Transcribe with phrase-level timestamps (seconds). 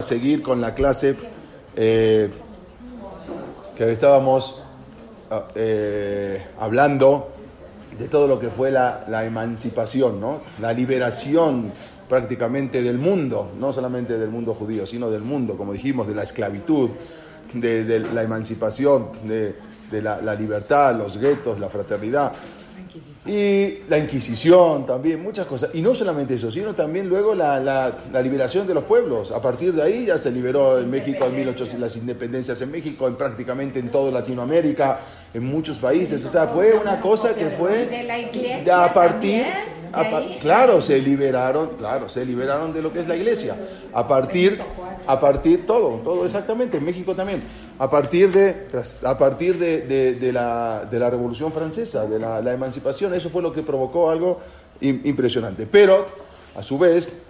[0.00, 1.16] Seguir con la clase
[1.76, 2.30] eh,
[3.76, 4.60] que estábamos
[5.30, 7.30] ah, eh, hablando
[7.98, 10.40] de todo lo que fue la, emancipación, ¿no?
[10.60, 11.72] la liberación
[12.08, 16.24] prácticamente del mundo, no solamente del mundo judío, sino del mundo, como dijimos, de la
[16.24, 16.90] esclavitud,
[17.52, 19.54] de, la emancipación, de,
[20.02, 22.32] la libertad, los guetos, la fraternidad.
[23.26, 25.70] Y la Inquisición también, muchas cosas.
[25.72, 29.32] Y no solamente eso, sino también luego la, la, liberación de los pueblos.
[29.32, 33.08] A partir de ahí ya se liberó en México en 1800, las independencias en México,
[33.08, 35.00] en prácticamente en toda Latinoamérica,
[35.32, 36.22] en muchos países.
[36.24, 38.92] O sea, fue una cosa que fue de la iglesia
[39.94, 43.56] a claro, se liberaron, claro, se liberaron de lo que es la iglesia.
[43.92, 44.58] A partir,
[45.06, 47.42] a partir todo, todo exactamente, en México también.
[47.78, 48.66] A partir de,
[49.04, 53.42] a partir de, de, la, de la Revolución Francesa, de la, la, emancipación, eso fue
[53.42, 54.40] lo que provocó algo
[54.80, 55.66] impresionante.
[55.66, 56.06] Pero,
[56.56, 57.22] a su vez,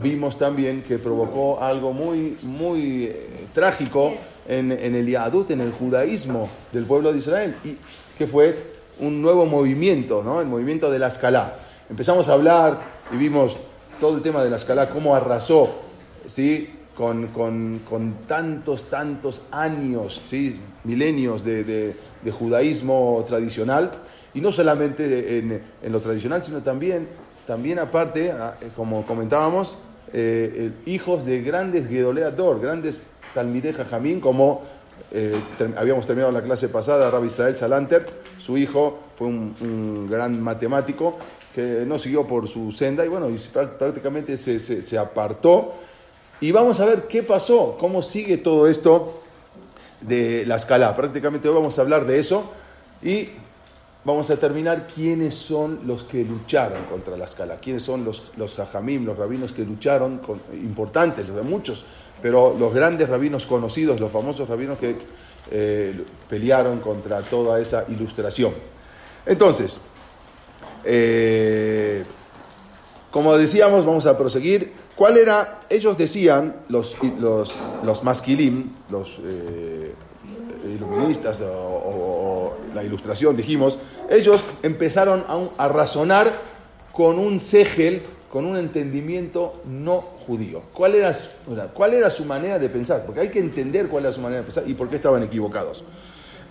[0.00, 4.14] vimos también que provocó algo muy, muy eh, trágico
[4.48, 7.76] en, en el Yadut, en el judaísmo del pueblo de Israel, y
[8.16, 10.40] que fue un nuevo movimiento, ¿no?
[10.40, 11.58] el movimiento de la escala.
[11.94, 12.80] Empezamos a hablar
[13.12, 13.56] y vimos
[14.00, 15.76] todo el tema de la escala, cómo arrasó,
[16.26, 16.74] ¿sí?
[16.92, 20.60] Con, con, con tantos, tantos años, ¿sí?
[20.82, 23.92] milenios de, de, de, judaísmo tradicional,
[24.34, 27.06] y no solamente en, en, lo tradicional, sino también,
[27.46, 29.78] también aparte, ah, como comentábamos,
[30.12, 34.62] eh, hijos de grandes Gedoleador, grandes Talmideh Jajamín, como
[35.12, 35.40] eh,
[35.76, 38.04] habíamos terminado la clase pasada, Rabbi Israel Salanter,
[38.40, 41.18] su hijo fue un, un, gran matemático
[41.54, 43.38] que no siguió por su senda y bueno, y
[43.78, 45.74] prácticamente se, se, se apartó.
[46.40, 49.22] Y vamos a ver qué pasó, cómo sigue todo esto
[50.00, 50.94] de la escala.
[50.96, 52.50] Prácticamente hoy vamos a hablar de eso
[53.02, 53.28] y
[54.04, 58.54] vamos a terminar quiénes son los que lucharon contra la escala, quiénes son los, los
[58.54, 60.20] jajamim, los rabinos que lucharon,
[60.52, 61.86] importantes, los de muchos,
[62.20, 64.96] pero los grandes rabinos conocidos, los famosos rabinos que
[65.50, 68.52] eh, pelearon contra toda esa ilustración.
[69.24, 69.80] Entonces,
[70.84, 72.04] eh,
[73.10, 74.72] como decíamos, vamos a proseguir.
[74.96, 75.60] ¿Cuál era?
[75.70, 77.52] Ellos decían, los, los,
[77.82, 79.92] los masquilim, los eh,
[80.74, 83.78] iluministas o, la ilustración, dijimos,
[84.10, 86.32] ellos empezaron a, a razonar
[86.92, 90.62] con un segel, con un entendimiento no judío.
[90.72, 91.16] ¿Cuál era,
[91.72, 93.04] ¿Cuál era su manera de pensar?
[93.04, 95.84] Porque hay que entender cuál era su manera de pensar y por qué estaban equivocados.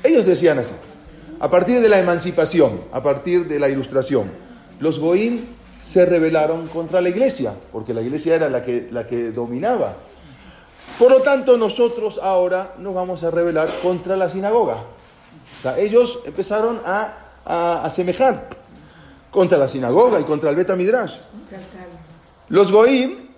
[0.03, 0.75] Ellos decían así,
[1.43, 4.31] a partir de la emancipación, a partir de la ilustración,
[4.79, 5.49] los goín
[5.81, 9.97] se rebelaron contra la iglesia, porque la iglesia era la que, la que dominaba.
[10.97, 14.85] Por lo tanto, nosotros ahora nos vamos a rebelar contra la sinagoga.
[15.59, 18.47] O sea, ellos empezaron a, a, a, semejar
[19.29, 21.17] contra la sinagoga y contra el Beta Midrash.
[22.47, 23.31] Los goín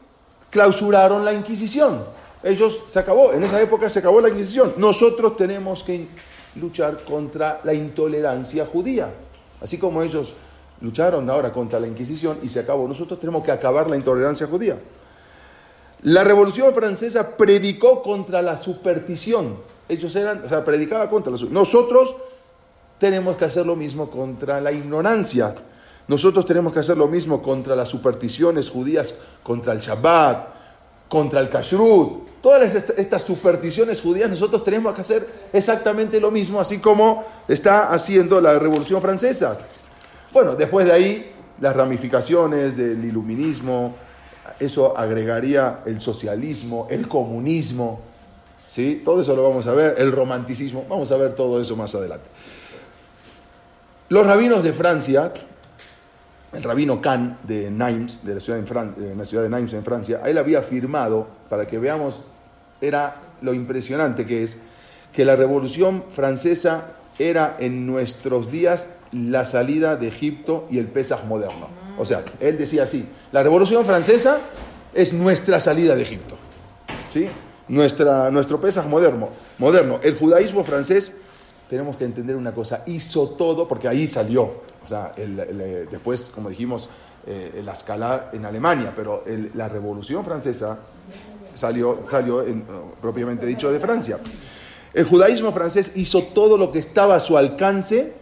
[0.52, 2.04] clausuraron la Inquisición.
[2.44, 4.76] Ellos se acabó, en esa época se acabó la Inquisición.
[4.78, 6.08] Nosotros tenemos que
[6.56, 9.10] luchar contra la intolerancia judía.
[9.62, 10.34] Así como ellos
[10.82, 14.78] lucharon ahora contra la Inquisición y se acabó, nosotros tenemos que acabar la intolerancia judía.
[16.04, 19.58] La Revolución Francesa predicó contra la superstición.
[19.90, 22.16] Ellos eran, o sea, predicaba contra la Nosotros
[23.00, 25.56] tenemos que hacer lo mismo contra la ignorancia.
[26.08, 30.55] Nosotros tenemos que hacer lo mismo contra las supersticiones judías, contra el Shabbat,
[31.16, 32.42] contra el Kashrut.
[32.42, 38.42] Todas estas supersticiones judías nosotros tenemos que hacer exactamente lo mismo, así como está haciendo
[38.42, 39.58] la Revolución Francesa.
[40.34, 41.32] Bueno, después de ahí,
[41.62, 43.96] las ramificaciones del iluminismo,
[44.60, 48.02] eso agregaría el socialismo, el comunismo,
[48.68, 49.02] ¿sí?
[49.06, 52.28] Todo eso lo vamos a ver, el romanticismo, vamos a ver todo eso más adelante.
[54.10, 55.32] Los rabinos de Francia,
[56.56, 59.74] el rabino Kahn de Nimes, de la ciudad de, Fran de la ciudad de Nimes
[59.74, 62.24] en Francia, él había afirmado, para que veamos,
[62.82, 64.58] era lo impresionante que es,
[65.14, 71.26] que la revolución francesa era en nuestros días la salida de Egipto y el Pesaj
[71.26, 71.68] moderno.
[71.98, 74.40] O sea, él decía así, la revolución francesa
[74.94, 76.36] es nuestra salida de Egipto.
[77.14, 77.28] ¿Sí?
[77.68, 80.00] Nuestra, nuestro Pesaj moderno, moderno.
[80.04, 81.16] El judaísmo francés,
[81.70, 84.44] tenemos que entender una cosa, hizo todo, porque ahí salió.
[84.84, 86.90] O sea, el, el, después, como dijimos,
[87.28, 90.78] eh, la escala en Alemania, pero el, la revolución francesa
[91.54, 92.46] salió, salió
[93.02, 94.20] propiamente dicho de Francia.
[94.94, 98.14] El judaísmo francés hizo todo lo que estaba a su alcance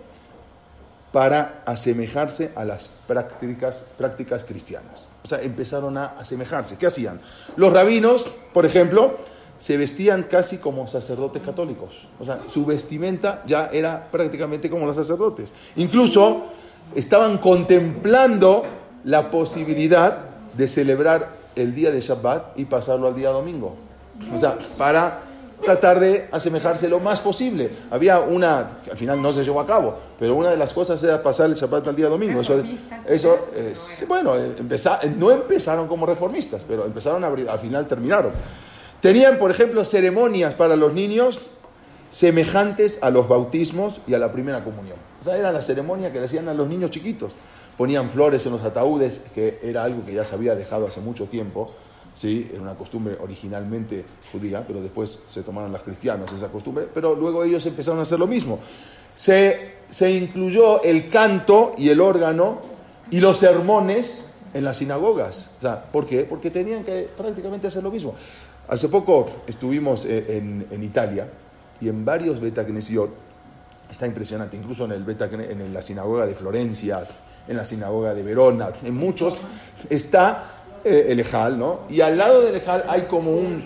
[1.12, 5.12] para asemejarse a las prácticas, prácticas cristianas.
[5.24, 6.78] O sea, empezaron a asemejarse.
[6.78, 7.22] ¿Qué hacían?
[7.56, 9.18] Los rabinos, por ejemplo,
[9.63, 11.92] se vestían casi como sacerdotes católicos.
[12.19, 15.54] O sea, su vestimenta ya era prácticamente como los sacerdotes.
[15.77, 16.48] Incluso
[16.94, 18.63] estaban contemplando
[19.06, 20.18] la posibilidad
[20.54, 23.77] de celebrar el día de Shabbat y pasarlo al día domingo.
[24.36, 25.21] O sea, para
[25.63, 27.71] tratar de asemejarse lo más posible.
[27.89, 31.01] Había una, que al final no se llevó a cabo, pero una de las cosas
[31.06, 32.42] era pasar el Shabbat al día domingo.
[32.42, 32.62] Eso,
[33.07, 33.39] eso
[34.09, 34.33] bueno,
[35.18, 38.33] no empezaron como reformistas, pero empezaron a abrir, al final terminaron.
[39.03, 41.41] Tenían, por ejemplo, ceremonias para los niños
[42.09, 44.95] semejantes a los bautismos y a la primera comunión.
[45.19, 47.33] O sea, era la ceremonia que le hacían a los niños chiquitos.
[47.77, 51.25] Ponían flores en los ataúdes, que era algo que ya se había dejado hace mucho
[51.25, 51.73] tiempo.
[52.13, 52.50] ¿sí?
[52.50, 57.44] Era una costumbre originalmente judía, pero después se tomaron los cristianos esa costumbre, pero luego
[57.44, 58.59] ellos empezaron a hacer lo mismo.
[59.13, 62.61] Se, se incluyó el canto y el órgano
[63.11, 65.51] y los sermones en las sinagogas.
[65.57, 66.23] O sea, ¿Por qué?
[66.23, 68.15] Porque tenían que prácticamente hacer lo mismo.
[68.68, 71.27] Hace poco estuvimos eh, en, Italia
[71.81, 73.10] y en varios Betacnesiot,
[73.92, 77.06] está impresionante, incluso en, el Beta, en la sinagoga de Florencia,
[77.48, 79.38] en la sinagoga de Verona, en muchos,
[79.89, 80.45] está
[80.83, 81.81] eh, el Ejal, ¿no?
[81.89, 83.63] Y al lado del Ejal hay como un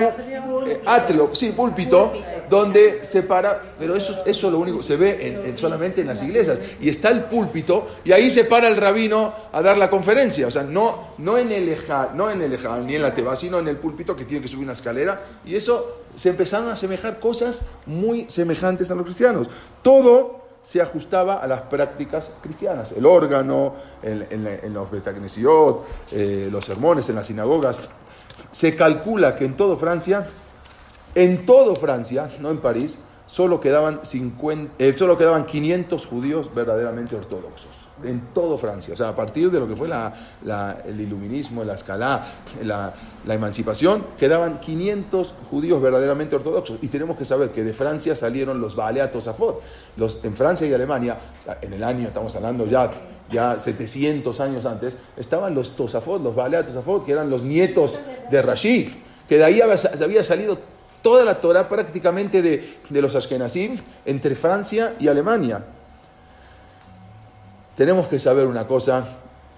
[0.00, 2.12] eh, sí, púlpito,
[2.48, 6.88] donde se para, pero eso, eso lo único, se ve solamente en las iglesias, y
[6.88, 10.62] está el púlpito, y ahí se para el rabino a dar la conferencia, o sea,
[10.62, 13.68] no, no en el Ejal, no en el Ejal, ni en la Teba, sino en
[13.68, 17.62] el púlpito que tiene que subir una escalera, y eso se empezaron a asemejar cosas
[17.86, 19.48] muy semejantes a los cristianos.
[19.82, 22.92] Todo se ajustaba a las prácticas cristianas.
[22.92, 27.78] El órgano, en, los betagnesiot, eh, los sermones en las sinagogas.
[28.52, 30.26] Se calcula que en todo Francia,
[31.14, 37.16] en todo Francia, no en París, solo quedaban, 50, eh, solo quedaban 500 judíos verdaderamente
[37.16, 38.94] ortodoxos en todo Francia.
[38.94, 42.24] O sea, a partir de lo que fue el iluminismo, la escala,
[42.62, 42.92] la,
[43.28, 46.78] emancipación, quedaban 500 judíos verdaderamente ortodoxos.
[46.82, 49.62] Y tenemos que saber que de Francia salieron los Baalea Tosafot.
[49.96, 51.18] Los, en Francia y Alemania,
[51.60, 52.90] en el año, estamos hablando ya,
[53.32, 58.00] ya 700 años antes, estaban los Tosafot, los Baalea Tosafot, que eran los nietos
[58.30, 58.92] de Rashid,
[59.28, 60.58] que de ahí había, salido
[61.02, 65.64] toda la Torah prácticamente de, los Ashkenazim entre Francia y Alemania
[67.76, 69.04] tenemos que saber una cosa,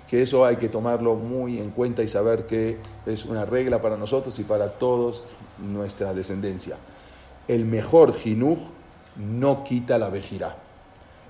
[0.09, 3.97] que eso hay que tomarlo muy en cuenta y saber que es una regla para
[3.97, 5.25] nosotros y para todos
[5.59, 6.77] nuestra descendencia.
[7.49, 8.59] El mejor jinuj
[9.17, 10.57] no quita la vejirá.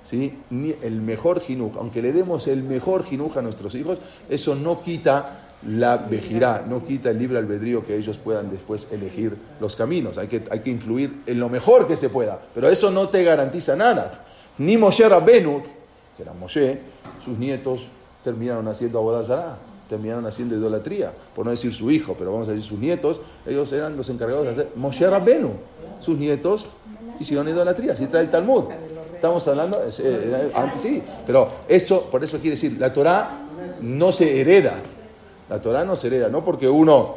[0.05, 0.39] ¿Sí?
[0.83, 3.99] El mejor jinuj, aunque le demos el mejor jinuj a nuestros hijos,
[4.29, 9.35] eso no quita la vejirá, no quita el libre albedrío que ellos puedan después elegir
[9.61, 10.19] los caminos.
[10.19, 13.25] Hay que, hay que influir en lo mejor que se pueda, pero eso no te
[13.25, 14.25] garantiza nada.
[14.59, 15.63] Ni Moshe Rabbenu,
[16.17, 16.81] que era Moshe,
[17.25, 17.87] sus nietos
[18.23, 19.57] terminaron haciendo abodazará,
[19.89, 23.73] terminaron haciendo idolatría, por no decir su hijo, pero vamos a decir sus nietos, ellos
[23.73, 25.53] eran los encargados de hacer Moshe Rabbenu,
[26.01, 26.67] sus nietos
[27.19, 28.65] hicieron idolatría, así trae el Talmud.
[29.25, 33.39] Estamos hablando, eh, sí, pero eso, por eso quiere decir, la Torah
[33.81, 34.75] no se hereda,
[35.49, 37.15] la Torah no se hereda, no porque uno,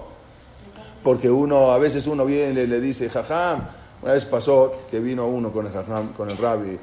[1.04, 3.68] porque uno, a veces uno viene y le dice, jajam,
[4.02, 5.74] una vez pasó que vino uno con el,
[6.16, 6.80] con el rabbi, eh,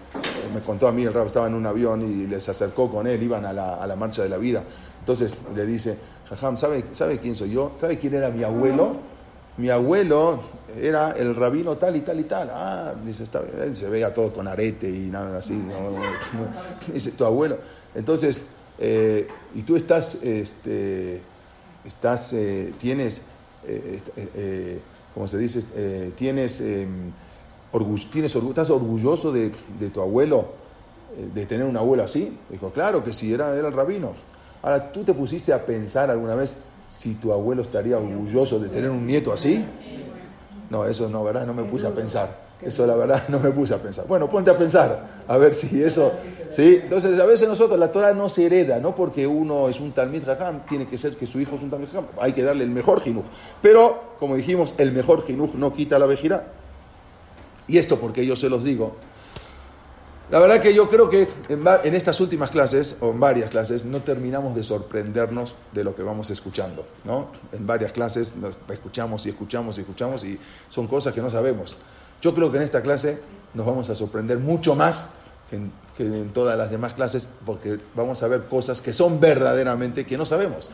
[0.55, 3.23] me contó a mí, el rabbi estaba en un avión y les acercó con él,
[3.23, 4.63] iban a la, a la marcha de la vida.
[5.01, 5.97] Entonces le dice,
[6.29, 7.73] Jajam, ¿sabe, ¿sabe quién soy yo?
[7.81, 9.14] ¿Sabe quién era mi abuelo?
[9.57, 10.41] Mi abuelo
[10.81, 12.51] era el rabino tal y tal y tal.
[12.53, 13.61] Ah, dice, está bien.
[13.61, 15.55] Él se veía todo con arete y nada así.
[16.93, 17.59] dice, tu abuelo.
[17.95, 18.41] Entonces,
[18.79, 21.23] eh, y tú estás, este,
[21.85, 23.23] estás, eh, tienes,
[23.67, 24.81] eh,
[25.15, 26.89] como se dice, eh, tienes, eh,
[28.11, 29.51] tienes estás orgulloso de,
[29.93, 30.49] tu abuelo,
[31.17, 32.37] eh, de tener un abuelo así.
[32.51, 34.13] Dijo, claro que sí, era, era el rabino.
[34.61, 36.57] Ahora, ¿tú te pusiste a pensar alguna vez
[36.89, 39.65] si tu abuelo estaría orgulloso de tener un nieto así?
[40.71, 41.47] No, eso no, ¿verdad?
[41.47, 42.45] No me puse a pensar.
[42.63, 44.07] Eso la verdad no me puse a pensar.
[44.07, 46.13] Bueno, ponte a pensar, a ver si eso...
[46.51, 46.81] ¿sí?
[46.83, 50.25] Entonces, a veces nosotros, la Torah no se hereda, no porque uno es un Talmid
[50.25, 52.71] Raham, tiene que ser que su hijo es un Talmid Raham, hay que darle el
[52.71, 53.25] mejor jinuj.
[53.61, 56.53] Pero, como dijimos, el mejor jinuj no quita la vejira.
[57.67, 58.97] Y esto porque yo se los digo.
[60.31, 63.85] La verdad que yo creo que en, en estas últimas clases, o en varias clases,
[63.85, 66.87] no terminamos de sorprendernos de lo que vamos escuchando.
[67.05, 67.29] ¿no?
[67.53, 68.35] En varias clases
[68.69, 70.39] escuchamos y escuchamos y escuchamos y
[70.69, 71.77] son cosas que no sabemos.
[72.23, 73.21] Yo creo que en esta clase
[73.53, 75.11] nos vamos a sorprender mucho más
[75.51, 80.17] que en, todas las demás clases, porque vamos a ver cosas que son verdaderamente que
[80.17, 80.71] no sabemos.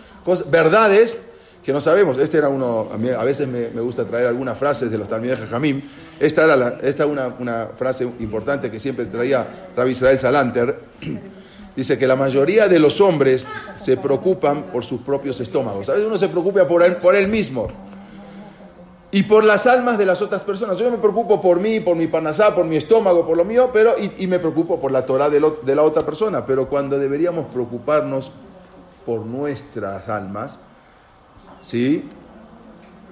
[0.50, 1.19] verdades
[1.62, 2.19] que no sabemos.
[2.19, 5.09] Este era uno, a, mí, a veces me, me, gusta traer algunas frases de los
[5.09, 5.83] Talmidei Jamim.
[6.19, 10.79] Esta era la, esta una, una, frase importante que siempre traía Rabbi Israel Salanter.
[11.76, 15.88] Dice que la mayoría de los hombres se preocupan por sus propios estómagos.
[15.88, 17.69] A veces uno se preocupa por él, por él mismo
[19.12, 20.79] y por las almas de las otras personas.
[20.79, 23.95] Yo me preocupo por mí, por mi panasá, por mi estómago, por lo mío, pero
[23.99, 26.45] y, y me preocupo por la Torah de, de, la otra persona.
[26.45, 28.31] Pero cuando deberíamos preocuparnos
[29.05, 30.61] por nuestras almas,
[31.61, 32.05] ¿sí?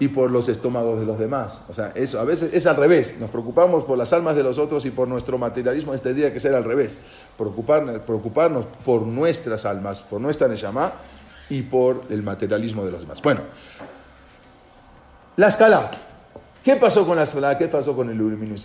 [0.01, 1.63] Y por los estómagos de los demás.
[1.69, 3.17] O sea, eso a veces es al revés.
[3.19, 5.93] Nos preocupamos por las almas de los otros y por nuestro materialismo.
[5.93, 7.01] Este tendría que ser al revés.
[7.37, 10.93] Preocuparnos, preocuparnos por nuestras almas, por nuestra neshama
[11.51, 13.21] y por el materialismo de los demás.
[13.23, 13.41] Bueno.
[15.37, 15.91] La escala.
[16.63, 17.57] ¿Qué pasó con la escala?
[17.57, 18.21] ¿Qué pasó con el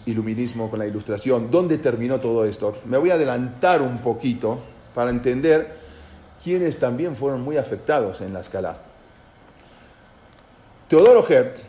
[0.06, 1.50] iluminismo, con la ilustración?
[1.50, 2.76] ¿Dónde terminó todo esto?
[2.86, 4.60] Me voy a adelantar un poquito
[4.94, 5.78] para entender
[6.44, 8.76] quiénes también fueron muy afectados en la escala.
[10.94, 11.66] Teodoro Hertz,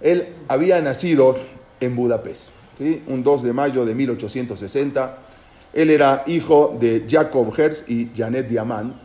[0.00, 1.36] él había nacido
[1.78, 3.02] en Budapest, ¿sí?
[3.08, 5.18] un 2 de mayo de 1860.
[5.74, 8.96] Él era hijo de Jacob Hertz y Janet Diamant,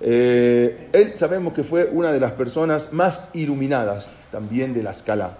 [0.00, 5.38] eh, él sabemos que fue una de las personas más iluminadas también de la escala.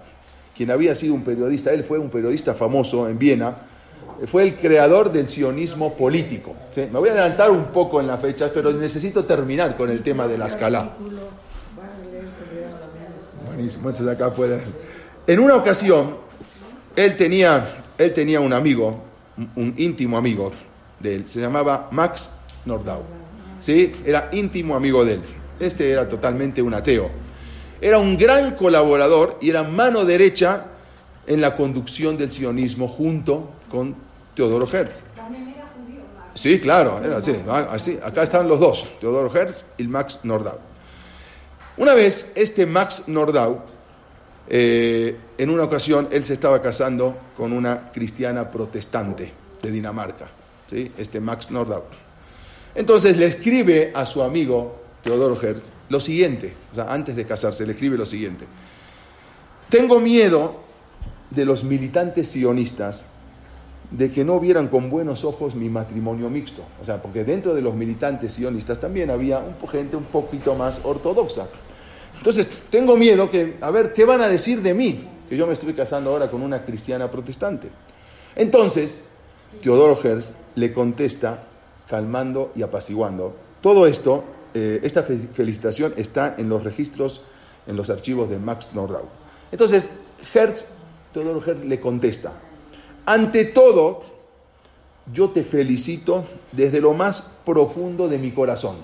[0.56, 3.58] Quien había sido un periodista, él fue un periodista famoso en Viena,
[4.20, 6.52] eh, fue el creador del sionismo político.
[6.74, 10.26] Me voy a adelantar un poco en la fecha, pero necesito terminar con el tema
[10.26, 10.96] de la escala.
[14.10, 14.32] Acá.
[15.26, 16.16] En una ocasión,
[16.96, 17.66] él tenía,
[17.98, 19.02] él tenía un amigo,
[19.56, 20.50] un íntimo amigo
[21.00, 22.30] de él, se llamaba Max
[22.64, 23.02] Nordau.
[23.58, 23.92] ¿sí?
[24.04, 25.20] Era íntimo amigo de él.
[25.60, 27.08] Este era totalmente un ateo.
[27.80, 30.66] Era un gran colaborador y era mano derecha
[31.26, 33.94] en la conducción del sionismo junto con
[34.34, 35.02] Teodoro Hertz.
[36.34, 37.98] Sí, claro, era así, así.
[38.02, 40.58] Acá están los dos, Teodoro Hertz y Max Nordau.
[41.78, 43.60] Una vez, este Max Nordau,
[44.48, 49.32] eh, en una ocasión, él se estaba casando con una cristiana protestante
[49.62, 50.28] de Dinamarca,
[50.68, 50.90] ¿sí?
[50.98, 51.84] este Max Nordau.
[52.74, 57.64] Entonces le escribe a su amigo Teodoro Hertz lo siguiente, o sea, antes de casarse,
[57.64, 58.44] le escribe lo siguiente.
[59.68, 60.56] Tengo miedo
[61.30, 63.04] de los militantes sionistas
[63.90, 66.62] de que no vieran con buenos ojos mi matrimonio mixto.
[66.80, 70.80] O sea, porque dentro de los militantes sionistas también había un, gente un poquito más
[70.84, 71.46] ortodoxa.
[72.18, 75.08] Entonces, tengo miedo que, a ver, ¿qué van a decir de mí?
[75.28, 77.70] Que yo me estoy casando ahora con una cristiana protestante.
[78.36, 79.00] Entonces,
[79.62, 81.44] Teodoro Hertz le contesta
[81.88, 83.34] calmando y apaciguando.
[83.60, 87.22] Todo esto, eh, esta felicitación está en los registros,
[87.66, 89.04] en los archivos de Max Nordau.
[89.50, 89.88] Entonces,
[90.34, 90.66] Hertz,
[91.12, 92.32] Teodoro Hertz le contesta,
[93.06, 94.00] ante todo,
[95.12, 98.76] yo te felicito desde lo más profundo de mi corazón.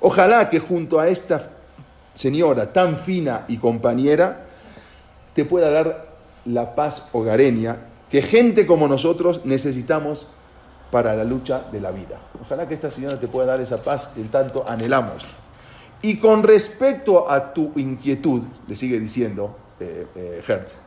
[0.00, 1.55] Ojalá que junto a esta
[2.16, 4.46] señora tan fina y compañera,
[5.34, 7.76] te pueda dar la paz hogareña
[8.10, 10.26] que gente como nosotros necesitamos
[10.90, 12.18] para la lucha de la vida.
[12.40, 15.26] Ojalá que esta señora te pueda dar esa paz que tanto anhelamos.
[16.02, 20.78] Y con respecto a tu inquietud, le sigue diciendo eh, eh, Hertz,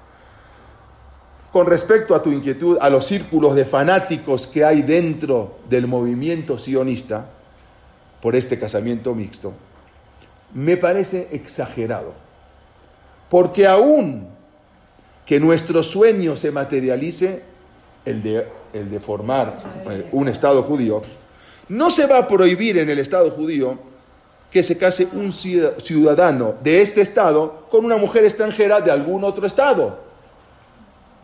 [1.52, 6.58] con respecto a tu inquietud, a los círculos de fanáticos que hay dentro del movimiento
[6.58, 7.26] sionista
[8.22, 9.54] por este casamiento mixto,
[10.54, 12.14] me parece exagerado.
[13.30, 14.28] Porque aún
[15.26, 17.44] que nuestro sueño se materialice,
[18.06, 21.04] el de formar eh, un Estado judío,
[21.68, 23.78] no se va a prohibir en el Estado judío
[24.50, 29.46] que se case un ciudadano de este Estado con una mujer extranjera de algún otro
[29.46, 30.00] Estado.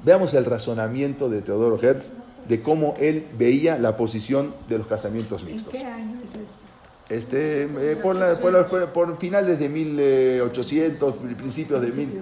[0.03, 2.13] Veamos el razonamiento de Teodoro Hertz
[2.47, 5.73] de cómo él veía la posición de los casamientos mixtos.
[5.73, 6.64] ¿En qué año es este?
[7.09, 7.67] Este
[8.01, 12.21] por, por, finales de 1800, principios de mil...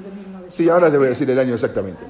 [0.49, 2.03] Sí, ahora le voy a decir el año exactamente.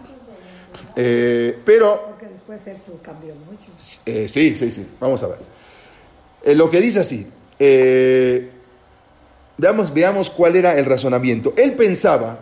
[0.95, 2.13] Eh, pero
[2.45, 3.67] puede ser su cambio mucho.
[4.05, 4.87] Eh, sí, sí, sí.
[4.99, 5.37] Vamos a ver.
[6.43, 7.27] Eh, lo que dice así.
[7.59, 8.51] Eh,
[9.57, 11.53] veamos, veamos cuál era el razonamiento.
[11.55, 12.37] Él pensaba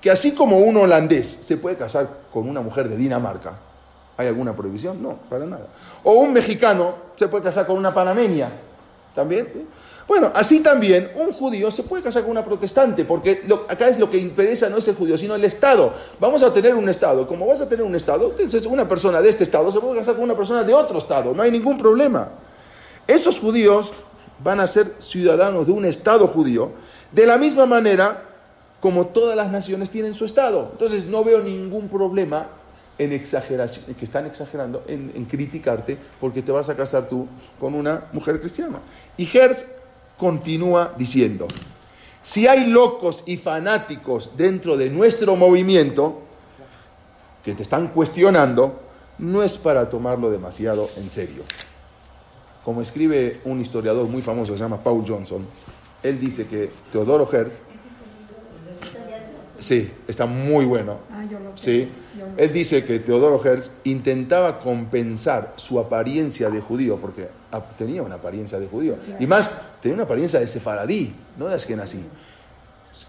[0.00, 3.58] que así como un holandés se puede casar con una mujer de Dinamarca,
[4.16, 5.02] ¿hay alguna prohibición?
[5.02, 5.66] No, para nada.
[6.04, 8.52] O un mexicano se puede casar con una panameña,
[9.18, 9.66] ¿también?
[10.06, 14.08] Bueno, así también un judío se puede casar con una protestante, porque acá es lo
[14.08, 15.92] que interesa no es el judío, sino el Estado.
[16.20, 17.26] Vamos a tener un Estado.
[17.26, 20.14] Como vas a tener un Estado, entonces una persona de este Estado se puede casar
[20.14, 21.34] con una persona de otro Estado.
[21.34, 22.28] No hay ningún problema.
[23.08, 23.92] Esos judíos
[24.38, 26.70] van a ser ciudadanos de un Estado judío,
[27.10, 28.22] de la misma manera
[28.80, 30.68] como todas las naciones tienen su Estado.
[30.70, 32.46] Entonces no veo ningún problema
[32.98, 37.26] en exageración, que están exagerando, en, criticarte porque te vas a casar tú
[37.58, 38.80] con una mujer cristiana.
[39.16, 39.66] Y Hertz
[40.16, 41.46] continúa diciendo,
[42.22, 46.22] Si hay locos y fanáticos dentro de nuestro movimiento
[47.44, 48.80] que te están cuestionando,
[49.18, 51.44] no es para tomarlo demasiado en serio.
[52.64, 55.46] Como escribe un historiador muy famoso, se llama Paul Johnson,
[56.02, 57.62] él dice que Teodoro Herz,
[59.58, 63.70] sí, está muy bueno, Ah, yo lo sí, yo lo- él dice que Teodoro Herz
[63.84, 67.28] intentaba compensar su apariencia de judío, porque
[67.76, 72.04] tenía una apariencia de judío, y más, tenía una apariencia de sefaradí, no de Ashkenazí.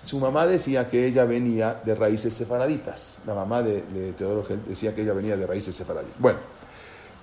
[0.04, 3.20] Su mamá decía que ella venía de raíces sefaraditas.
[3.26, 6.10] La mamá de, de Teodoro Herz decía que ella venía de raíces sefaradí.
[6.20, 6.40] Bueno,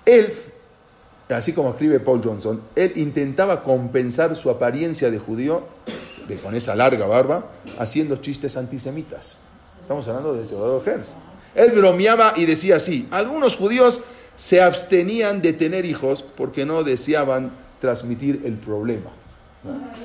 [0.05, 0.31] él,
[1.29, 5.63] así como escribe Paul Johnson, él intentaba compensar su apariencia de judío,
[6.35, 7.45] con esa larga barba,
[7.79, 9.37] haciendo chistes antisemitas.
[9.81, 11.13] Estamos hablando de Teodoro Herz.
[11.55, 14.01] Él bromeaba y decía así, algunos judíos
[14.35, 19.09] se abstenían de tener hijos porque no deseaban transmitir el problema.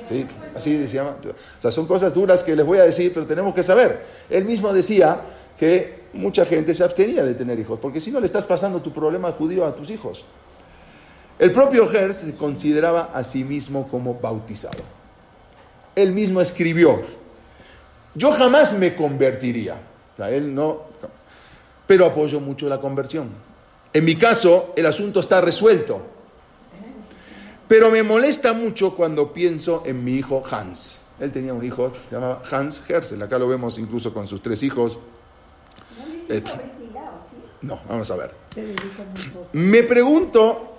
[0.09, 0.25] ¿Sí?
[0.55, 1.03] Así decía.
[1.03, 4.03] O sea, son cosas duras que les voy a decir, pero tenemos que saber.
[4.29, 5.21] Él mismo decía
[5.59, 8.91] que mucha gente se abstenía de tener hijos, porque si no le estás pasando tu
[8.91, 10.25] problema judío a tus hijos.
[11.39, 14.83] El propio Herz se consideraba a sí mismo como bautizado.
[15.95, 17.01] Él mismo escribió,
[18.15, 19.75] yo jamás me convertiría.
[20.13, 20.83] O sea, él no,
[21.87, 23.29] pero apoyo mucho la conversión.
[23.91, 26.01] En mi caso, el asunto está resuelto.
[27.67, 31.01] Pero me molesta mucho cuando pienso en mi hijo Hans.
[31.19, 33.21] Él tenía un hijo, se llamaba Hans Herzl.
[33.21, 34.97] Acá lo vemos incluso con sus tres hijos.
[36.29, 36.43] Eh,
[37.61, 38.31] no, vamos a ver.
[39.53, 40.75] Me pregunto,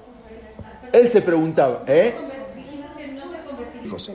[0.92, 2.14] él se preguntaba, ¿eh?
[3.85, 4.11] Hijos.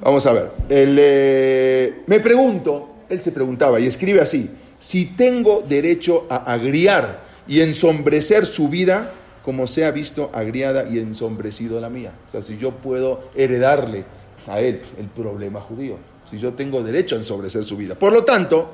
[0.00, 0.52] Vamos a ver.
[0.68, 7.24] El, eh, me pregunto, él se preguntaba y escribe así, si tengo derecho a agriar
[7.48, 9.12] y ensombrecer su vida
[9.44, 12.12] como se ha visto agriada y ensombrecido la mía.
[12.26, 14.04] O sea, si yo puedo heredarle
[14.46, 15.96] a él el problema judío,
[16.28, 17.98] si yo tengo derecho a ensombrecer su vida.
[17.98, 18.70] Por lo tanto,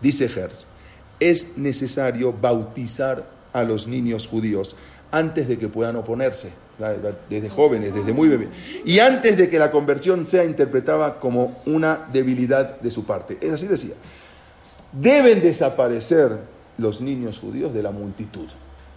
[0.00, 0.66] dice Herz,
[1.18, 4.76] es necesario bautizar a los niños judíos
[5.10, 6.52] antes de que puedan oponerse,
[7.28, 8.48] desde jóvenes, desde muy bebés,
[8.84, 13.38] y antes de que la conversión sea interpretada como una debilidad de su parte.
[13.40, 13.94] Es así decía.
[14.92, 16.38] Deben desaparecer
[16.78, 18.46] los niños judíos de la multitud.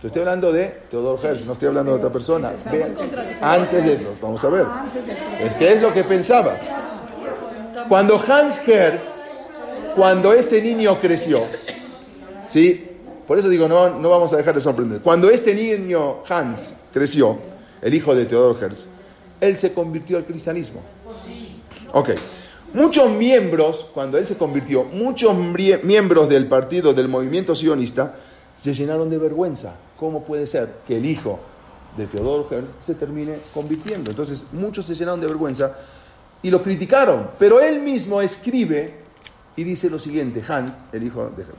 [0.02, 2.52] Yo estoy hablando de Teodoro Herz, no estoy hablando de otra persona.
[2.72, 2.96] Vean,
[3.42, 4.66] antes de, vamos a ver,
[5.40, 6.58] es que es lo que pensaba.
[7.88, 9.02] Cuando Hans Herz,
[9.96, 11.42] cuando este niño creció,
[12.48, 12.88] ¿sí?
[13.28, 15.02] Por eso digo, no, no vamos a dejar de sorprender.
[15.02, 17.38] Cuando este niño Hans creció,
[17.82, 18.86] el hijo de Teodoro Herz,
[19.40, 20.82] él se convirtió al cristianismo.
[21.94, 22.12] Ok.
[22.74, 25.36] Muchos miembros, cuando él se convirtió, muchos
[25.84, 28.16] miembros del partido, del movimiento sionista,
[28.56, 29.76] se llenaron de vergüenza.
[29.98, 31.40] ¿Cómo puede ser que el hijo
[31.98, 34.12] de Teodoro Herz se termine convirtiendo?
[34.12, 35.76] Entonces, muchos se llenaron de vergüenza
[36.42, 37.32] y lo criticaron.
[37.38, 39.02] Pero él mismo escribe
[39.58, 41.52] y dice lo siguiente, Hans, el hijo de Herz.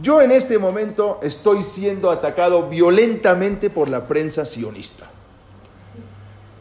[0.00, 5.08] Yo en este momento estoy siendo atacado violentamente por la prensa sionista.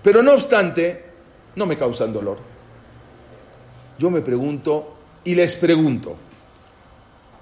[0.04, 1.06] Pero no obstante,
[1.56, 2.38] no me causan dolor.
[4.00, 6.16] Yo me pregunto y les pregunto,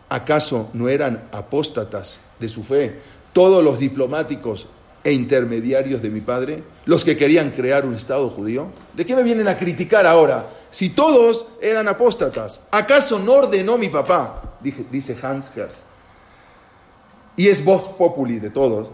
[0.09, 2.99] ¿acaso no eran apóstatas de su fe
[3.31, 4.67] todos los diplomáticos
[5.03, 8.67] e intermediarios de mi padre, los que querían crear un Estado judío?
[8.93, 10.49] ¿De qué me vienen a criticar ahora?
[10.71, 14.41] Si todos eran apóstatas, ¿acaso no ordenó mi papá?
[14.59, 15.83] Dice Hans Herz.
[17.37, 18.89] Y es voz populi de todos,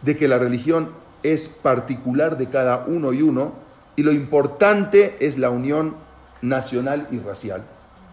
[0.00, 3.54] de que la religión es particular de cada uno y uno,
[3.96, 5.96] y lo importante es la unión
[6.42, 7.64] nacional y racial.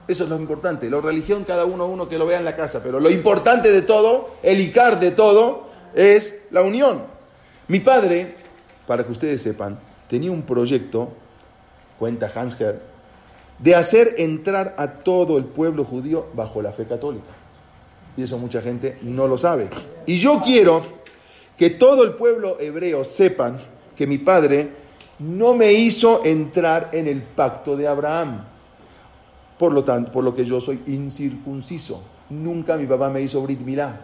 [0.08, 0.90] Eso es lo importante.
[0.90, 3.82] La religión, cada uno uno que lo vea en la casa, pero lo importante de
[3.82, 7.04] todo, el icar de todo, es la unión.
[7.68, 8.36] Mi padre,
[8.88, 11.10] para que ustedes sepan, tenía un proyecto,
[12.00, 12.82] cuenta Hans Herr,
[13.60, 17.28] de hacer entrar a todo el pueblo judío bajo la fe católica.
[18.16, 19.70] Y eso mucha gente no lo sabe.
[20.06, 21.01] Y yo quiero
[21.62, 23.56] que todo el pueblo hebreo sepan
[23.96, 24.68] que mi padre
[25.20, 28.46] no me hizo entrar en el pacto de Abraham.
[29.60, 32.02] Por lo tanto, por lo que yo soy incircunciso.
[32.32, 33.96] Nunca mi papá me hizo Brit Milá.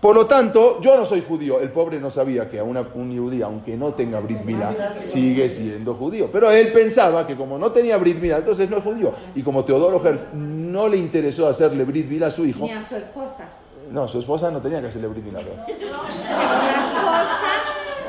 [0.00, 1.58] Por lo tanto, yo no soy judío.
[1.58, 2.76] El pobre no sabía que a un
[3.18, 6.30] judío, aunque no tenga Brit Milá, sigue siendo judío.
[6.30, 9.12] Pero él pensaba que como no tenía Brit Milá, entonces no es judío.
[9.34, 12.86] Y como Teodoro Herz no le interesó hacerle Brit Milá a su hijo, Ni a
[12.86, 13.48] su esposa.
[13.90, 15.40] No, su esposa no tenía que hacerle Brit Milá.
[15.40, 15.48] ¿no?
[15.58, 16.38] La
[16.86, 17.34] esposa,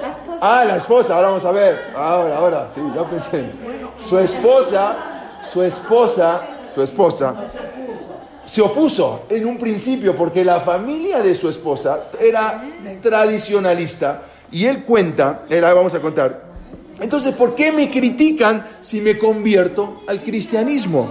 [0.02, 0.40] la esposa.
[0.42, 1.94] Ah, la esposa, ahora vamos a ver.
[1.96, 3.52] Ahora, ahora, sí, yo pensé.
[4.08, 4.96] Su esposa,
[5.52, 6.42] su esposa,
[6.74, 7.36] su esposa
[8.46, 12.64] se opuso en un principio porque la familia de su esposa era
[13.02, 16.48] tradicionalista y él cuenta, ahora vamos a contar,
[17.00, 21.10] Entonces, ¿por qué me critican si me convierto al cristianismo?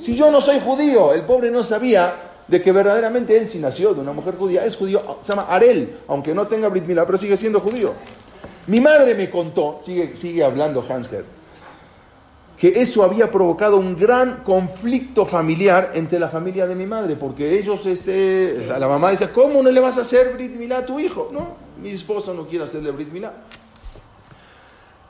[0.00, 3.94] Si yo no soy judío, el pobre no sabía de que verdaderamente él sí nació
[3.94, 7.18] de una mujer judía, es judío, se llama Arel, aunque no tenga Brit Milá, pero
[7.18, 7.92] sigue siendo judío.
[8.66, 11.24] Mi madre me contó, sigue, sigue hablando Hansker,
[12.58, 17.58] que eso había provocado un gran conflicto familiar entre la familia de mi madre, porque
[17.58, 20.98] ellos, este, la mamá decía, ¿cómo no le vas a hacer Brit Milá a tu
[20.98, 21.28] hijo?
[21.30, 23.32] No, mi esposo no quiere hacerle Brit Milá.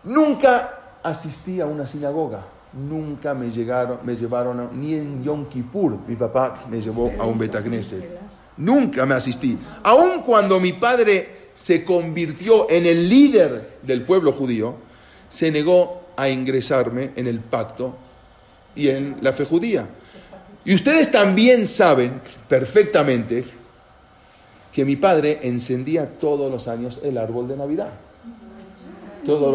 [0.04, 5.98] Nunca asistí a una sinagoga, nunca me, llegaron, me llevaron, a- ni en Yom Kippur,
[6.06, 8.18] mi papá me llevó a un Betagneset.
[8.56, 9.56] Nunca me asistí.
[9.82, 14.74] Aun cuando mi padre se convirtió en el líder del pueblo judío,
[15.28, 17.96] se negó a ingresarme en el pacto
[18.74, 19.86] y en la fe judía.
[20.64, 23.44] Y ustedes también saben perfectamente
[24.72, 27.90] que mi padre encendía todos los años el árbol de Navidad.
[29.24, 29.50] Todo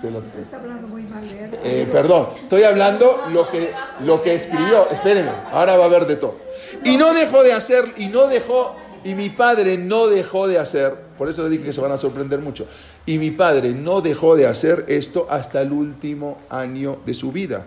[0.00, 1.50] Se lo- Se está hablando muy mal de él.
[1.64, 3.72] eh, perdón, estoy hablando lo que,
[4.04, 4.88] lo que escribió.
[4.90, 6.36] Espérenme, ahora va a haber de todo.
[6.84, 10.94] Y no dejó de hacer, y no dejó, y mi padre no dejó de hacer,
[11.16, 12.66] por eso le dije que se van a sorprender mucho,
[13.06, 17.66] y mi padre no dejó de hacer esto hasta el último año de su vida.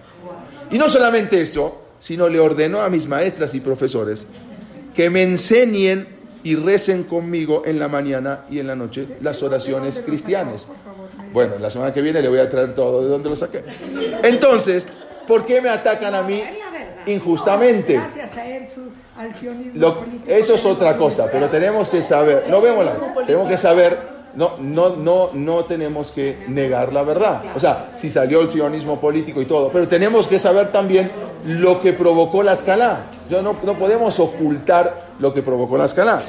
[0.70, 4.28] Y no solamente eso, sino le ordenó a mis maestras y profesores
[4.94, 10.00] que me enseñen y recen conmigo en la mañana y en la noche las oraciones
[10.06, 10.68] cristianas.
[11.34, 13.64] Bueno, la semana que viene le voy a traer todo de donde lo saqué.
[14.24, 14.88] Entonces,
[15.28, 16.44] ¿por qué me atacan a mí
[17.06, 17.94] injustamente?
[17.94, 18.82] Gracias a él, su,
[19.20, 22.96] al sionismo Lo- político eso es otra cosa, pero tenemos que saber, no vemos la,
[23.26, 23.98] tenemos que saber,
[24.36, 27.42] no, no, no, no tenemos que negar la verdad.
[27.56, 31.12] O sea, si salió el sionismo político y todo, pero tenemos que saber también
[31.46, 33.02] lo que provocó la escala.
[33.30, 36.22] Yo no, no podemos ocultar lo que provocó la escala.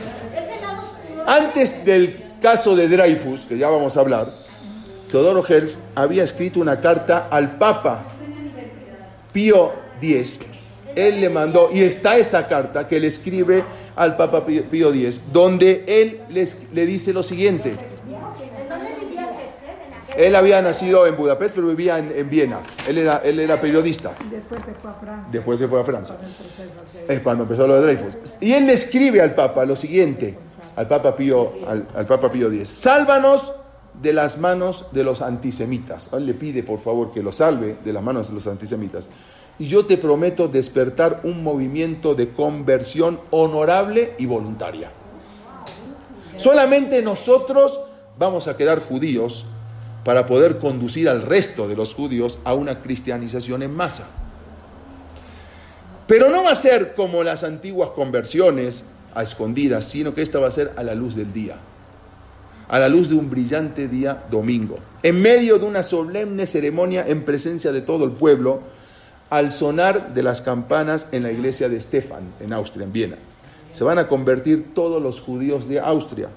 [1.27, 4.27] Antes del caso de Dreyfus, que ya vamos a hablar,
[5.11, 8.03] Teodoro Herz había escrito una carta al Papa
[9.33, 10.41] Pío X.
[10.97, 13.65] Él le mandó, y está esa carta que le escribe
[13.97, 17.75] al Papa Pío X, donde él les- le dice lo siguiente.
[20.17, 22.59] Él había nacido en Budapest, pero vivía en, en Viena.
[22.87, 24.13] Él era, él era periodista.
[24.31, 25.31] Después se fue a Francia.
[25.33, 26.17] Después se fue a Francia.
[27.09, 28.37] Es cuando empezó lo de Dreyfus.
[28.41, 30.37] Y él le escribe al Papa lo siguiente,
[30.77, 33.53] al Papa Pío, al, al Papa Pío X, sálvanos
[34.03, 36.11] de las manos de los antisemitas.
[36.13, 39.09] Él le pide, por favor, que lo salve de las manos de los antisemitas.
[39.59, 44.91] Y yo te prometo despertar un movimiento de conversión honorable y voluntaria.
[46.37, 47.81] Solamente nosotros
[48.19, 49.45] vamos a quedar judíos
[50.05, 54.09] para poder conducir al resto de los judíos a una cristianización en masa.
[56.07, 58.85] Pero no va a ser como las antiguas conversiones
[59.15, 61.59] a escondidas, sino que esta va a ser a la luz del día,
[62.71, 67.25] a la luz de un brillante día domingo, en medio de una solemne ceremonia en
[67.25, 68.61] presencia de todo el pueblo,
[69.29, 73.17] al sonar de las campanas en la iglesia de Stefan, en Austria, en Viena.
[73.73, 76.29] Se van a convertir todos los judíos de Austria,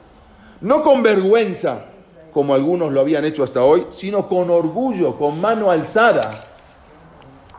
[0.59, 1.85] no con vergüenza,
[2.31, 6.31] como algunos lo habían hecho hasta hoy, sino con orgullo, con mano alzada,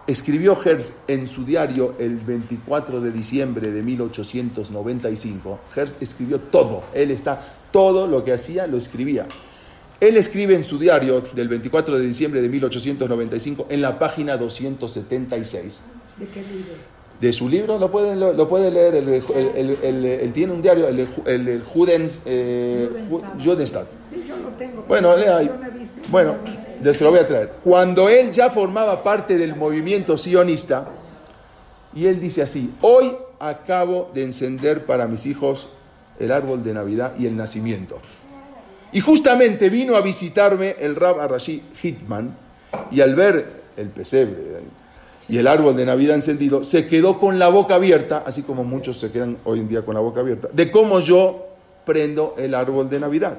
[0.06, 5.58] escribió Hertz en su diario el 24 de diciembre de 1895.
[5.74, 7.40] Hertz escribió todo, él está,
[7.70, 9.26] todo lo que hacía lo escribía.
[10.00, 15.84] Él escribe en su diario del 24 de diciembre de 1895 en la página 276
[16.18, 16.94] ¿De qué libro?
[17.20, 19.22] de su libro, lo puede, lo, lo puede leer, el, el-
[19.56, 23.86] el- el- él tiene un diario, el, Judens, eh, Ju- Judenstadt.
[24.42, 24.84] Lo tengo.
[24.86, 25.50] Bueno, lea ahí.
[26.08, 26.36] Bueno,
[26.92, 27.52] se lo voy a traer.
[27.62, 30.88] Cuando él ya formaba parte del movimiento sionista,
[31.94, 35.68] y él dice así, hoy acabo de encender para mis hijos
[36.18, 37.98] el árbol de Navidad y el nacimiento.
[38.92, 42.36] Y justamente vino a visitarme el Rab Arashi Hitman,
[42.90, 44.62] y al ver el pesebre
[45.28, 48.98] y el árbol de Navidad encendido, se quedó con la boca abierta, así como muchos
[49.00, 51.46] se quedan hoy en día con la boca abierta, de cómo yo
[51.86, 53.38] prendo el árbol de Navidad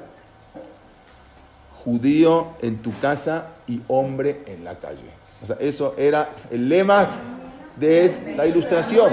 [1.86, 5.08] judío en tu casa y hombre en la calle.
[5.40, 7.08] O sea, eso era el lema
[7.76, 9.12] de la ilustración.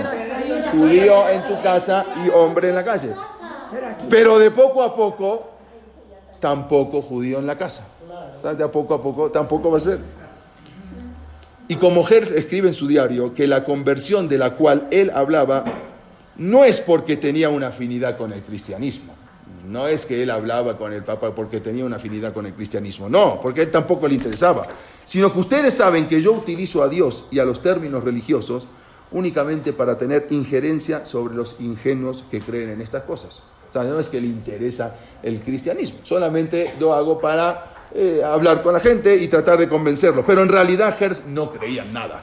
[0.72, 3.10] Judío en tu casa y hombre en la calle.
[4.10, 5.52] Pero de poco a poco,
[6.40, 7.88] tampoco judío en la casa.
[8.58, 10.00] De poco a poco, tampoco va a ser.
[11.68, 15.64] Y como Hertz escribe en su diario que la conversión de la cual él hablaba
[16.38, 19.13] no es porque tenía una afinidad con el cristianismo.
[19.66, 23.08] No es que él hablaba con el Papa porque tenía una afinidad con el cristianismo.
[23.08, 24.68] No, porque a él tampoco le interesaba.
[25.06, 28.68] Sino que ustedes saben que yo utilizo a Dios y a los términos religiosos
[29.12, 33.44] únicamente para tener injerencia sobre los ingenuos que creen en estas cosas.
[33.70, 36.00] O sea, no es que le interesa el cristianismo.
[36.04, 40.26] Solamente lo hago para eh, hablar con la gente y tratar de convencerlos.
[40.28, 42.22] Pero en realidad Herz no creía en nada.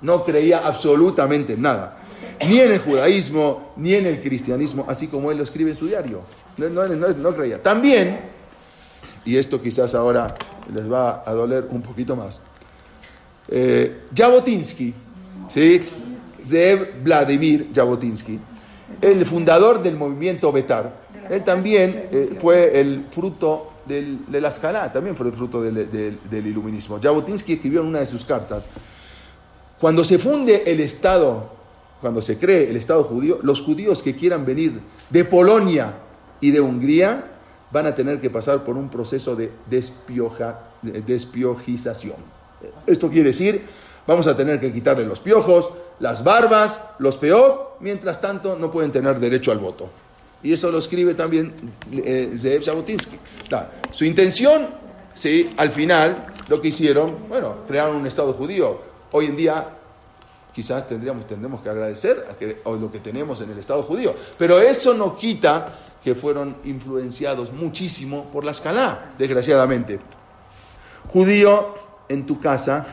[0.00, 1.97] No creía absolutamente en nada.
[2.46, 5.86] Ni en el judaísmo, ni en el cristianismo, así como él lo escribe en su
[5.86, 6.22] diario.
[6.56, 7.62] No, creía.
[7.62, 8.20] También,
[9.24, 10.26] y esto quizás ahora
[10.72, 12.40] les va a doler un poquito más,
[13.48, 14.94] eh, Jabotinsky,
[15.48, 15.80] ¿sí?
[16.40, 18.38] Zev Vladimir Jabotinsky,
[19.00, 20.92] el fundador del movimiento Betar,
[21.28, 25.90] él también eh, fue el fruto del, de la escala, también fue el fruto del-
[26.30, 27.00] del iluminismo.
[27.02, 28.66] Jabotinsky escribió en una de sus cartas,
[29.80, 31.57] cuando se funde el Estado,
[32.00, 34.80] cuando se cree el Estado judío, los judíos que quieran venir
[35.10, 35.94] de Polonia
[36.40, 37.32] y de Hungría
[37.70, 42.16] van a tener que pasar por un proceso de despioja- de despiojización.
[42.86, 43.62] Esto quiere decir,
[44.06, 48.90] vamos a tener que quitarle los piojos, las barbas, los peor, mientras tanto no pueden
[48.90, 49.88] tener derecho al voto.
[50.42, 51.52] Y eso lo escribe también
[51.92, 53.18] eh, Zeev Jabotinsky.
[53.90, 54.68] Su intención,
[55.12, 58.80] sí, al final, lo que hicieron, bueno, crearon un Estado judío.
[59.10, 59.77] Hoy en día
[60.58, 62.26] quizás tendríamos, tendremos que agradecer
[62.64, 64.12] lo que tenemos en el Estado judío.
[64.36, 70.00] Pero eso no quita que fueron influenciados muchísimo por la escala, desgraciadamente.
[71.10, 71.74] Judío
[72.08, 72.84] en tu casa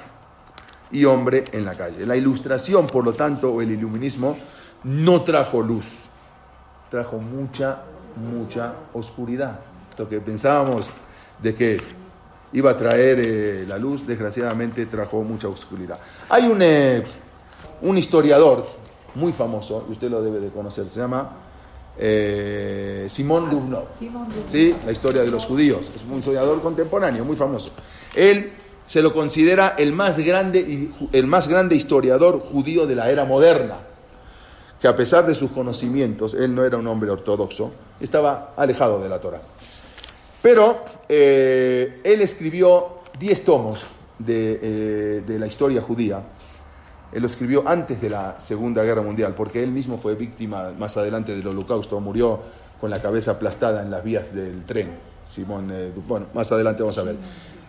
[0.91, 2.05] y hombre en la calle.
[2.05, 4.37] La ilustración, por lo tanto, o el iluminismo,
[4.83, 5.87] no trajo luz,
[6.91, 7.81] trajo mucha,
[8.15, 9.59] mucha oscuridad.
[9.97, 10.91] Lo que pensábamos
[11.41, 11.81] de que
[12.53, 15.97] iba a traer eh, la luz, desgraciadamente trajo mucha oscuridad.
[16.29, 17.03] Hay un, eh,
[17.81, 18.65] un historiador
[19.15, 21.37] muy famoso, y usted lo debe de conocer, se llama
[21.97, 23.85] eh, Simón Dubnov.
[23.97, 24.49] Simón Dubnov.
[24.49, 24.75] ¿sí?
[24.85, 25.91] La historia de los judíos.
[25.95, 27.69] Es un historiador contemporáneo, muy famoso.
[28.15, 28.51] Él
[28.85, 33.79] se lo considera el más grande, el más grande historiador judío de la era moderna.
[34.79, 39.09] Que a pesar de sus conocimientos, él no era un hombre ortodoxo, estaba alejado de
[39.09, 39.41] la Torah.
[40.41, 43.87] Pero eh, él escribió 10 tomos
[44.19, 46.21] de, eh, de la historia judía.
[47.15, 50.97] Él lo escribió antes de la Segunda Guerra Mundial, porque él mismo fue víctima más
[50.97, 52.41] adelante del Holocausto, murió
[52.81, 54.89] con la cabeza aplastada en las vías del tren.
[55.25, 57.15] Simón, eh, Du- bueno, más adelante vamos a ver.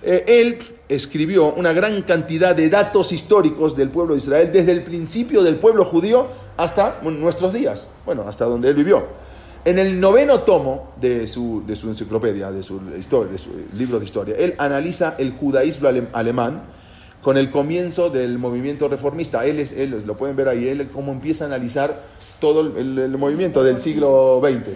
[0.03, 4.83] Eh, él escribió una gran cantidad de datos históricos del pueblo de Israel, desde el
[4.83, 9.05] principio del pueblo judío hasta nuestros días, bueno, hasta donde él vivió.
[9.65, 14.05] En el noveno tomo de su, de su enciclopedia, de su, de su libro de
[14.05, 16.63] historia, él analiza el judaísmo ale- alemán
[17.27, 19.45] con el comienzo del movimiento reformista.
[19.45, 22.01] Él, es, él es- lo pueden ver ahí, él cómo empieza a analizar
[22.39, 24.69] todo el, el- movimiento del siglo XX.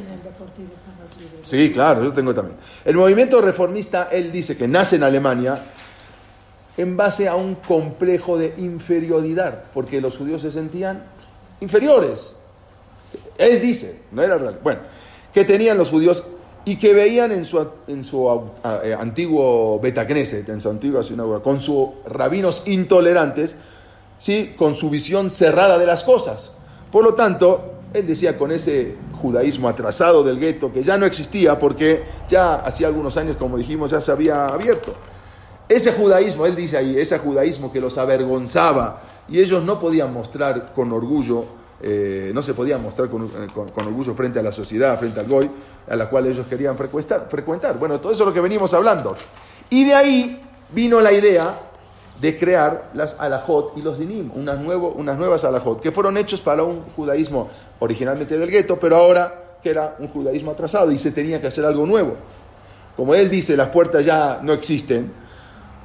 [1.44, 2.56] Sí, claro, yo tengo también.
[2.84, 5.62] El movimiento reformista, él dice que nace en Alemania
[6.76, 11.04] en base a un complejo de inferioridad, porque los judíos se sentían
[11.60, 12.34] inferiores.
[13.38, 14.58] Él dice, no era real.
[14.60, 14.80] Bueno,
[15.32, 16.24] que tenían los judíos
[16.70, 18.30] y que veían en su, en su
[18.84, 23.56] eh, antiguo Betacneset, en su antigua sinagoga, con sus rabinos intolerantes,
[24.20, 24.54] ¿sí?
[24.56, 26.58] con su visión cerrada de las cosas.
[26.92, 31.58] Por lo tanto, él decía con ese judaísmo atrasado del gueto que ya no existía
[31.58, 34.94] porque ya hacía algunos años, como dijimos, ya se había abierto.
[35.68, 40.72] Ese judaísmo, él dice ahí, ese judaísmo que los avergonzaba y ellos no podían mostrar
[40.72, 41.46] con orgullo,
[41.82, 45.20] eh, no se podían mostrar con, eh, con- con orgullo frente a la sociedad, frente
[45.20, 45.50] al goy,
[45.88, 47.26] a la cual ellos querían frecuentar.
[47.30, 47.78] frecuentar.
[47.78, 49.14] Bueno, todo eso es lo que venimos hablando.
[49.70, 51.54] Y de ahí vino la idea
[52.20, 56.40] de crear las alajot y los dinim, unas, nuevo, unas nuevas alajot, que fueron hechos
[56.42, 61.12] para un judaísmo originalmente del gueto, pero ahora que era un judaísmo atrasado y se
[61.12, 62.16] tenía que hacer algo nuevo.
[62.94, 65.10] Como él dice, las puertas ya no existen,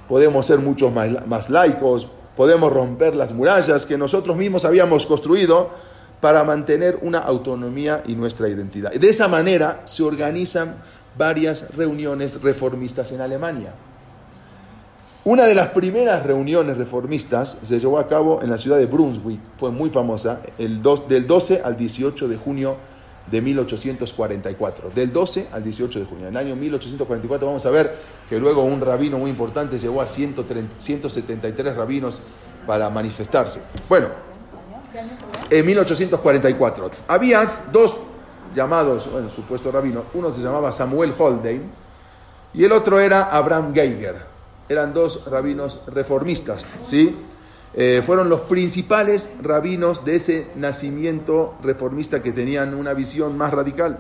[0.09, 5.69] podemos ser muchos más, más laicos, podemos romper las murallas que nosotros mismos habíamos construido
[6.21, 8.91] para mantener una autonomía y nuestra identidad.
[8.91, 10.75] De esa manera se organizan
[11.17, 13.73] varias reuniones reformistas en Alemania.
[15.23, 19.39] Una de las primeras reuniones reformistas se llevó a cabo en la ciudad de Brunswick,
[19.57, 22.77] fue muy famosa, del 12 al 18 de junio
[23.31, 24.91] de 1844.
[24.93, 26.27] Del 12 al 18 de junio.
[26.27, 27.95] En el año 1844 vamos a ver
[28.29, 32.21] que luego un rabino muy importante llevó a 130 173 rabinos
[32.67, 33.61] para manifestarse.
[33.89, 34.09] Bueno,
[35.49, 36.91] en 1844.
[37.07, 37.97] Había dos
[38.53, 40.03] llamados, bueno, supuestos rabinos.
[40.13, 41.63] Uno se llamaba Samuel Holdein
[42.53, 44.15] y el otro era Abraham Geiger.
[44.67, 47.15] Eran dos rabinos reformistas, ¿sí?
[47.73, 53.99] Eh, fueron los principales rabinos de ese nacimiento reformista que tenían una visión más radical.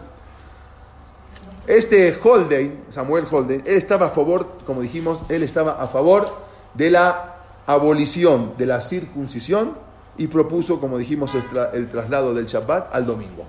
[1.67, 6.29] Este Holdein, Samuel Holdein, él estaba a favor, como dijimos, él estaba a favor
[6.73, 7.35] de la
[7.67, 9.84] abolición de la circuncisión
[10.17, 13.43] y propuso, como dijimos, el, tra- el traslado del Shabbat al domingo.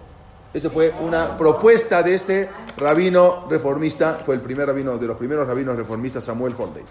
[0.52, 5.46] Esa fue una propuesta de este rabino reformista, fue el primer rabino, de los primeros
[5.46, 6.82] rabinos reformistas, Samuel Hondey.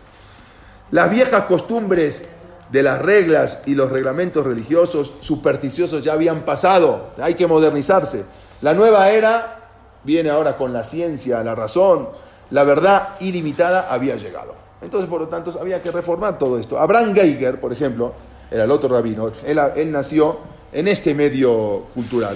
[0.91, 2.25] Las viejas costumbres
[2.71, 8.25] de las reglas y los reglamentos religiosos supersticiosos ya habían pasado, hay que modernizarse.
[8.61, 9.69] La nueva era
[10.03, 12.09] viene ahora con la ciencia, la razón,
[12.51, 14.53] la verdad ilimitada había llegado.
[14.81, 16.77] Entonces, por lo tanto, había que reformar todo esto.
[16.77, 18.13] Abraham Geiger, por ejemplo,
[18.51, 20.39] era el otro rabino, él, él nació
[20.71, 22.35] en este medio cultural.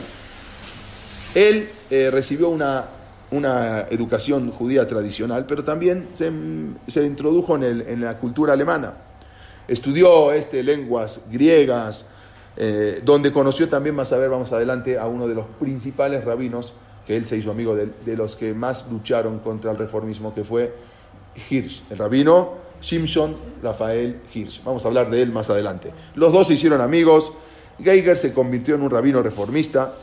[1.36, 2.86] Él eh, recibió una,
[3.32, 6.32] una, educación judía tradicional, pero también se,
[6.88, 8.93] se introdujo en, el, en, la cultura alemana.
[9.67, 12.08] Estudió este, lenguas griegas,
[12.58, 16.74] eh, donde conoció también, más a ver, vamos adelante, a uno de los principales rabinos,
[17.06, 20.43] que él se hizo amigo de, de los que más lucharon contra el reformismo, que
[20.43, 20.74] fue
[21.50, 24.63] Hirsch, el rabino Shimshon Rafael Hirsch.
[24.63, 25.92] Vamos a hablar de él más adelante.
[26.15, 27.34] Los dos se hicieron amigos.
[27.84, 29.94] Geiger se convirtió en un rabino reformista.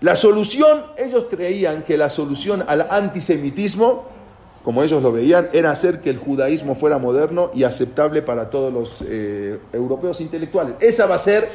[0.00, 4.06] La solución, ellos creían que la solución al antisemitismo,
[4.64, 8.72] como ellos lo veían, era hacer que el judaísmo fuera moderno y aceptable para todos
[8.72, 10.76] los eh, europeos intelectuales.
[10.80, 11.48] Esa va a ser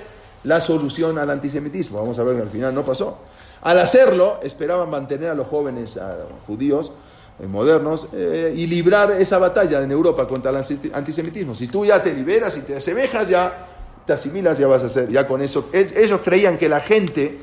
[0.44, 2.00] la solución al antisemitismo.
[2.00, 3.18] Vamos a ver, al final no pasó.
[3.62, 6.92] Al hacerlo, esperaban mantener a los jóvenes a judíos
[7.40, 10.58] modernos eh, y librar esa batalla en Europa contra el
[10.94, 11.54] antisemitismo.
[11.54, 13.68] Si tú ya te liberas y te asemejas, ya
[14.06, 15.70] te asimilas, ya vas a hacer, ya con eso.
[15.74, 17.38] Ellos creían que la gente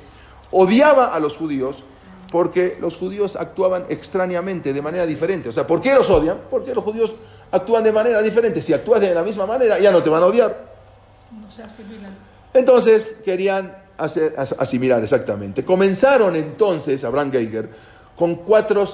[0.51, 1.85] odiaba a los judíos
[2.31, 5.51] porque los judíos actuaban extrañamente, de manera diferente.
[5.51, 6.39] O sea, ¿por qué los odian?
[6.51, 7.15] Porque los judíos
[7.51, 8.63] actúan de manera diferente.
[8.63, 10.73] Si actúas de la misma manera, ya no te van a odiar.
[11.31, 12.17] No se asimilan.
[12.55, 15.63] Entonces, querían hacer, asimilar exactamente.
[15.63, 17.69] Comenzaron entonces, Abraham Geiger,
[18.17, 18.87] con cuatro,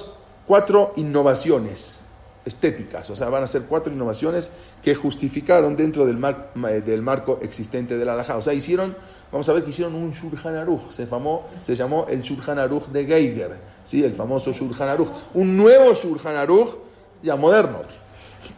[0.48, 2.00] cuatro innovaciones
[2.44, 3.08] estéticas.
[3.10, 4.50] O sea, van a ser cuatro innovaciones
[4.82, 8.36] que justificaron dentro del, mar, del marco existente de la halajá.
[8.36, 8.96] O sea, hicieron
[9.30, 13.58] Vamos a ver que hicieron un Shulchan Aruch, se llamó el Shulchan Aruch de Geiger,
[13.82, 14.02] ¿sí?
[14.02, 15.08] el famoso Shulchan Aruch.
[15.34, 16.76] Un nuevo Shulchan Aruch
[17.22, 17.80] ya moderno.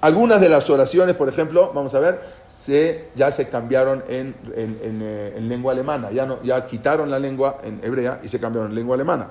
[0.00, 4.79] Algunas de las oraciones, por ejemplo, vamos a ver, se, ya se cambiaron en, en,
[4.83, 8.38] en, eh, en lengua alemana, ya, no, ya quitaron la lengua en hebrea y se
[8.38, 9.29] cambiaron en lengua alemana.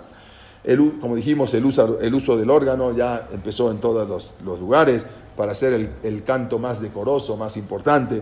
[0.64, 5.06] El, como dijimos, el uso, el uso, del órgano ya empezó en todos los, lugares
[5.36, 8.22] para hacer el, el canto más decoroso, más importante.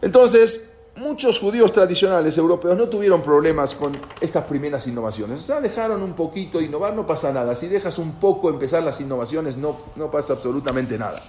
[0.00, 5.40] Entonces, muchos judíos tradicionales europeos no tuvieron problemas con estas primeras innovaciones.
[5.42, 7.54] O sea, dejaron un poquito innovar, no pasa nada.
[7.54, 11.22] Si dejas un poco empezar las innovaciones, no, no pasa absolutamente nada.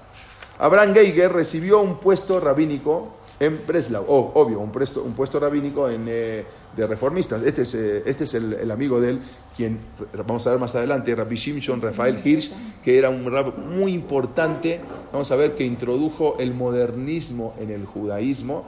[0.57, 5.89] Abraham Geiger recibió un puesto rabínico en Breslau, oh, obvio, un puesto, un puesto rabínico
[5.89, 6.43] en, eh,
[6.75, 7.41] de reformistas.
[7.43, 9.21] Este es, eh, este es el, el, amigo de él,
[9.55, 9.79] quien
[10.25, 12.51] vamos a ver más adelante, Rabbi Shimshon Rafael Hirsch,
[12.83, 17.85] que era un rab muy importante, vamos a ver, que introdujo el modernismo en el
[17.85, 18.65] judaísmo,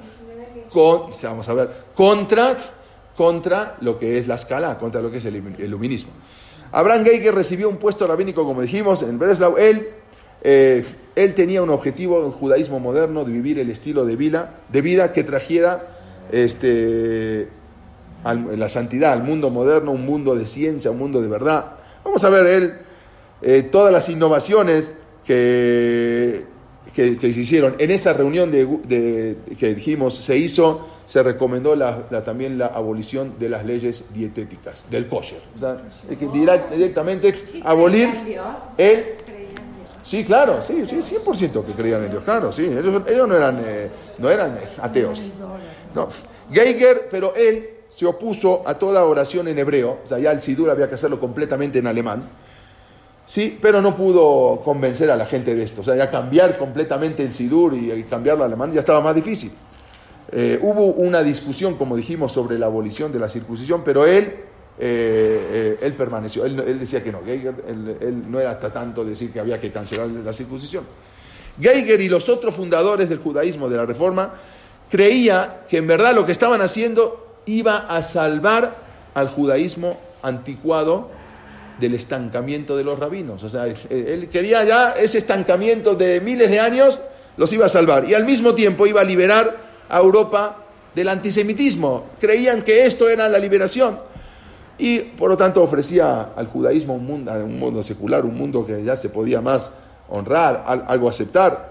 [0.72, 2.58] con, vamos a ver, contra,
[3.16, 6.12] contra lo que es la escala, contra lo que es el iluminismo.
[6.72, 9.58] Abraham Geiger recibió un puesto rabínico, como dijimos, en Breslau.
[9.58, 9.90] Él,
[10.42, 14.82] eh, él tenía un objetivo en judaísmo moderno de vivir el estilo de vida, de
[14.82, 15.88] vida que trajera
[16.32, 17.50] este,
[18.24, 21.74] al, la santidad al mundo moderno, un mundo de ciencia, un mundo de verdad.
[22.04, 22.74] Vamos a ver él
[23.42, 24.94] eh, todas las innovaciones
[25.26, 26.46] que,
[26.96, 31.76] que, que, se hicieron en esa reunión de, de, que dijimos se hizo, se recomendó
[31.76, 35.42] la, la, también la abolición de las leyes dietéticas, del kosher.
[35.56, 35.82] O sea,
[36.34, 38.10] direct, directamente abolir
[38.78, 39.16] el...
[40.12, 42.66] Sí, claro, sí, sí, 100% que creían en Dios, claro, sí.
[42.66, 45.22] Ellos, ellos no, eran, eh, no eran ateos.
[45.96, 46.10] No.
[46.52, 50.70] Geiger, pero él se opuso a toda oración en hebreo, o sea, ya el Sidur
[50.70, 52.24] había que hacerlo completamente en alemán.
[53.26, 55.80] Sí, pero no pudo convencer a la gente de esto.
[55.80, 59.54] O sea, ya cambiar completamente el Sidur y cambiarlo al alemán ya estaba más difícil.
[60.34, 64.44] Eh, hubo una discusión, como dijimos, sobre la abolición de la circuncisión, pero él,
[64.80, 66.46] eh, eh, él permaneció.
[66.46, 67.24] Él, decía que no.
[67.24, 70.86] Geiger, él, no era hasta tanto decir que había que cancelar la circuncisión.
[71.60, 74.34] Geiger y los otros fundadores del judaísmo, de la reforma,
[74.90, 78.76] creía que en verdad lo que estaban haciendo iba a salvar
[79.14, 81.10] al judaísmo anticuado
[81.80, 83.44] del estancamiento de los rabinos.
[83.44, 87.00] O sea, él quería ya ese estancamiento de miles de años,
[87.38, 88.06] los iba a salvar.
[88.08, 89.58] Y al mismo tiempo iba a liberar
[89.90, 90.58] a Europa
[90.96, 92.06] del antisemitismo.
[92.20, 94.11] Creían que esto era la liberación.
[94.82, 98.84] Y por lo tanto ofrecía al judaísmo un mundo, un mundo secular, un mundo que
[98.84, 99.74] ya se podía más
[100.10, 101.70] honrar, algo aceptar.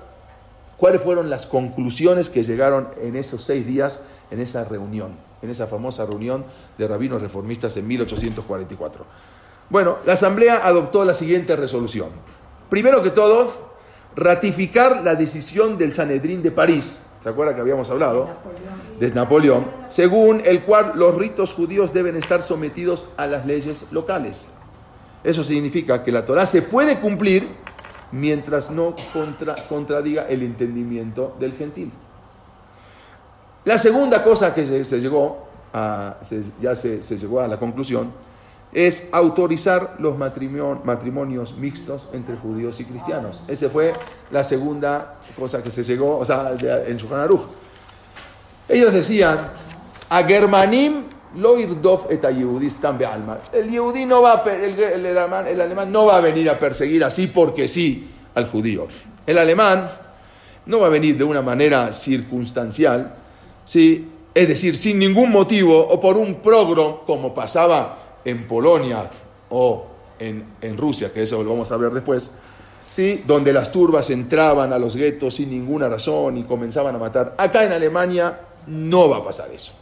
[0.76, 5.66] ¿Cuáles fueron las conclusiones que llegaron en esos seis días, en esa reunión, en esa
[5.66, 6.44] famosa reunión
[6.78, 9.04] de rabinos reformistas en 1844?
[9.70, 12.10] Bueno, la Asamblea adoptó la siguiente resolución.
[12.68, 13.72] Primero que todo,
[14.14, 18.28] ratificar la decisión del Sanedrín de París ¿se acuerda que habíamos hablado?
[18.98, 24.48] De Napoleón, según el cual los ritos judíos deben estar sometidos a las leyes locales.
[25.24, 27.48] Eso significa que la Torah se puede cumplir
[28.12, 31.92] mientras no contra- contradiga el entendimiento del gentil.
[33.64, 38.10] La segunda cosa que se, llegó a, se- ya se llegó a la conclusión
[38.72, 43.42] es autorizar los matrimon- matrimonios mixtos entre judíos y cristianos.
[43.48, 43.92] Esa fue
[44.30, 46.52] la segunda cosa que se llegó, o sea,
[46.86, 47.28] en Shulchan.
[48.68, 49.50] Ellos decían,
[50.08, 51.04] a Germanim
[51.36, 53.38] lo irdov et a be'alma.
[53.52, 53.70] El
[54.06, 57.02] no va a, el, el- el alemán, el alemán no va a venir a perseguir
[57.04, 58.86] así porque sí al judío.
[59.26, 59.88] El alemán
[60.66, 63.14] no va a venir de una manera circunstancial,
[63.64, 64.08] ¿sí?
[64.34, 69.08] es decir, sin ningún motivo o por un progro como pasaba en Polonia
[69.50, 69.86] o
[70.18, 72.30] en, Rusia, que eso lo vamos a ver después,
[72.88, 73.24] ¿sí?
[73.26, 77.34] donde las turbas entraban a los guetos sin ninguna razón y comenzaban a matar.
[77.38, 79.72] Acá en Alemania no va a pasar eso.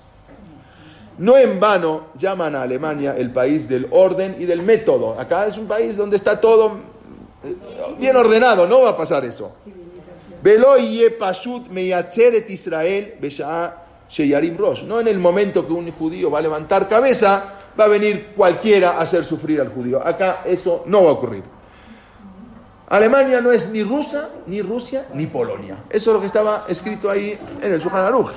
[1.18, 5.18] No en vano llaman a Alemania el país del orden y del método.
[5.18, 6.76] Acá es un país donde está todo
[7.42, 7.56] eh,
[7.98, 9.52] bien ordenado, no va a pasar eso.
[12.54, 13.16] Israel.
[14.86, 18.92] No en el momento que un judío va a levantar cabeza, va a venir cualquiera
[18.92, 20.04] a hacer sufrir al judío.
[20.04, 21.44] Acá eso no va a ocurrir.
[22.88, 25.84] Alemania no es ni rusa, ni Rusia, ni Polonia.
[25.90, 28.30] Eso es lo que estaba escrito ahí en el Shulchan Aruch.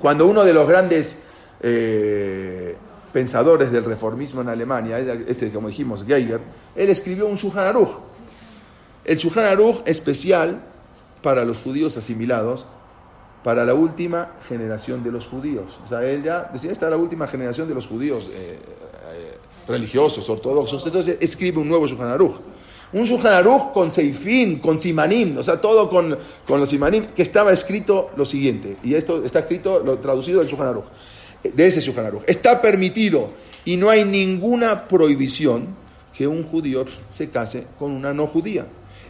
[0.00, 1.18] Cuando uno de los grandes
[1.60, 2.76] eh,
[3.12, 6.40] pensadores del reformismo en Alemania, este como dijimos, Geiger,
[6.74, 7.90] él escribió un Shulchan Aruch.
[9.04, 10.62] El Shulchan Aruch especial
[11.22, 12.64] para los judíos asimilados,
[13.42, 15.78] para la última generación de los judíos.
[15.84, 18.58] O sea, él ya decía, esta es la última generación de los judíos eh,
[19.12, 20.84] eh, religiosos, ortodoxos.
[20.86, 22.36] Entonces escribe un nuevo Shulchan Aruch.
[22.92, 27.22] Un Shulchan Aruch con Seifín, con Simanim, o sea, todo con, con los Simanim, que
[27.22, 30.86] estaba escrito lo siguiente, y esto está escrito, lo traducido del Shulchan Aruch,
[31.42, 32.24] de ese Shulchan Aruch.
[32.26, 33.30] Está permitido
[33.64, 35.68] y no hay ninguna prohibición
[36.12, 38.66] que un judío se case con una no judía,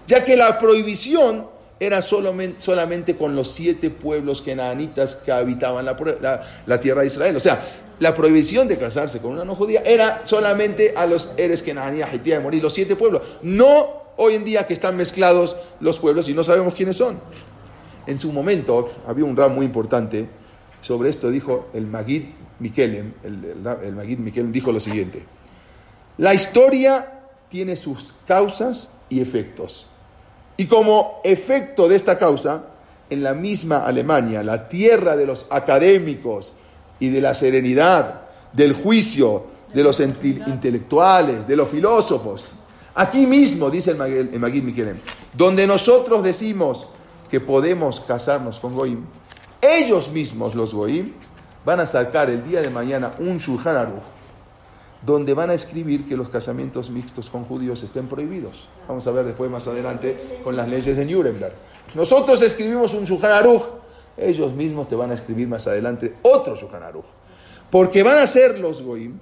[0.07, 1.47] ya que la prohibición
[1.81, 7.37] era solamente, solamente con los siete pueblos kenanitas que habitaban la, tierra de Israel.
[7.37, 7.67] O sea,
[7.99, 12.39] la prohibición de casarse con una no judía era solamente a los Eres Kenaní, y
[12.39, 13.23] Morí, los siete pueblos.
[13.43, 17.19] No hoy en día que están mezclados los pueblos y no sabemos quiénes son.
[18.07, 20.29] En su momento había un rab muy importante.
[20.83, 22.25] Sobre esto dijo el Magid
[22.59, 23.15] Mikelem.
[23.23, 25.25] El, el Magid Mikelem dijo lo siguiente.
[26.19, 29.87] La historia tiene sus causas y efectos.
[30.61, 32.65] Y como efecto de esta causa,
[33.09, 36.53] en la misma Alemania, la tierra de los académicos
[36.99, 42.49] y de la serenidad, del juicio, de los intelectuales, de los filósofos,
[42.95, 44.99] aquí mismo, dice el Magid Mikelem,
[45.33, 46.89] donde nosotros decimos
[47.31, 49.07] que podemos casarnos con Goim,
[49.63, 51.15] ellos mismos, los Goim,
[51.65, 54.03] van a sacar el día de mañana un Shulchan Aruch,
[55.05, 58.69] donde van a escribir que los casamientos mixtos con judíos estén prohibidos.
[58.87, 61.55] Vamos a ver después más adelante con las leyes de Nuremberg.
[61.95, 63.63] Nosotros escribimos un Shulchan Aruch,
[64.17, 67.07] ellos mismos te van a escribir más adelante otro Shulchan Aruch.
[67.71, 69.19] Porque van a ser los goim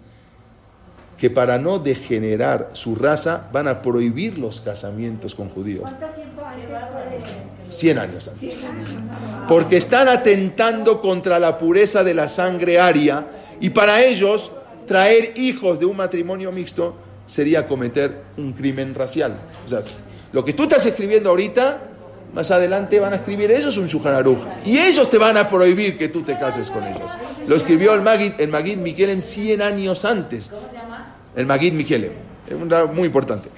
[1.16, 5.83] que para no degenerar su raza van a prohibir los casamientos con judíos.
[5.83, 8.59] ¿Cuánto tiempo antes fue de 100 años antes.
[9.49, 13.26] Porque están atentando contra la pureza de la sangre aria
[13.61, 14.51] y para ellos
[14.89, 19.39] traer hijos de un matrimonio mixto sería cometer un crimen racial.
[19.64, 19.82] O sea,
[20.32, 21.78] lo que tú estás escribiendo ahorita,
[22.34, 25.97] más adelante van a escribir ellos un Shulchan Aruch y ellos te van a prohibir
[25.97, 27.16] que tú te cases con ellos.
[27.47, 30.51] Lo escribió el Magid, el Magid Mikelem 100 años antes.
[31.36, 32.12] El Magid Mikelem.
[32.49, 33.51] Es un muy importante.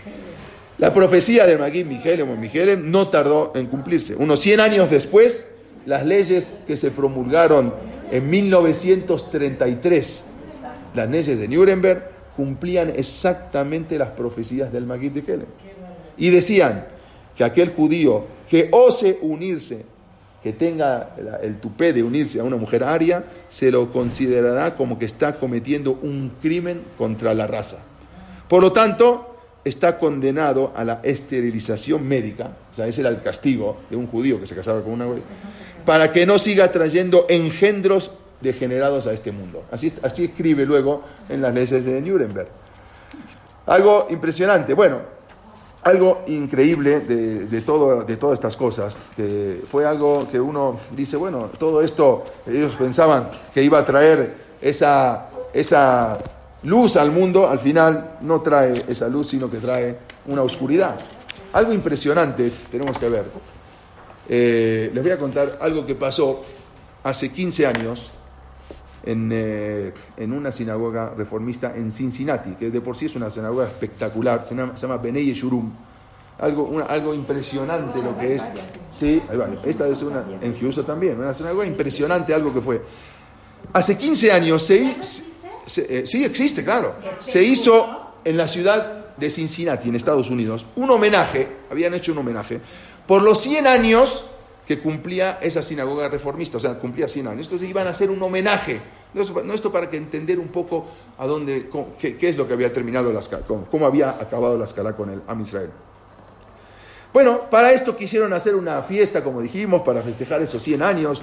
[0.78, 4.16] La profecía del Magid Mijelem o Mijelem no tardó en cumplirse.
[4.16, 5.46] Unos 100 años después,
[5.86, 7.74] las leyes que se promulgaron
[8.10, 10.24] en 1933,
[10.94, 15.46] las leyes de Nuremberg, cumplían exactamente las profecías del Magid Mijelem.
[16.16, 16.86] Y decían
[17.36, 19.84] que aquel judío que ose unirse,
[20.42, 21.10] que tenga
[21.42, 25.98] el tupé de unirse a una mujer aria, se lo considerará como que está cometiendo
[26.02, 27.78] un crimen contra la raza.
[28.48, 33.80] Por lo tanto, está condenado a la esterilización médica, o sea, ese era el castigo
[33.90, 35.06] de un judío que se casaba con una
[35.84, 39.64] para que no siga trayendo engendros degenerados a este mundo.
[39.70, 42.48] Así, escribe luego en las leyes de Nuremberg.
[43.66, 44.74] Algo impresionante.
[44.74, 45.00] Bueno,
[45.82, 51.16] algo increíble de, de todo, de todas estas cosas, que fue algo que uno dice,
[51.16, 56.18] bueno, todo esto, ellos pensaban que iba a traer esa, esa
[56.64, 60.96] luz al mundo, al final no trae esa luz, sino que trae una oscuridad.
[61.52, 63.24] Algo impresionante tenemos que ver.
[64.28, 66.42] Eh, les voy a contar algo que pasó
[67.02, 68.10] hace 15 años
[69.04, 73.66] en, eh, en una sinagoga reformista en Cincinnati, que de por sí es una sinagoga
[73.66, 75.70] espectacular, se llama, se llama Benei Yeshurum.
[76.38, 78.50] Algo, una- algo impresionante lo que es.
[78.90, 79.22] Sí.
[79.64, 82.82] Esta es una en Houston también, una sinagoga impresionante, algo que fue.
[83.72, 84.96] Hace 15 años se-
[85.76, 86.94] eh, sí existe, claro.
[87.18, 92.18] Se hizo en la ciudad de Cincinnati, en Estados Unidos, un homenaje, habían hecho un
[92.18, 92.60] homenaje,
[93.06, 94.24] por los 100 años
[94.70, 97.46] que cumplía esa sinagoga reformista, o sea, cumplía 100 años.
[97.46, 98.80] Entonces iban a hacer un homenaje.
[99.12, 100.86] No esto, para que entender un poco
[101.18, 104.66] a dónde, cómo- qué, es lo que había terminado la cómo, cómo había acabado la
[104.66, 105.70] escala con el Am Israel.
[107.12, 111.20] Bueno, para esto quisieron hacer una fiesta, como dijimos, para festejar esos 100 años.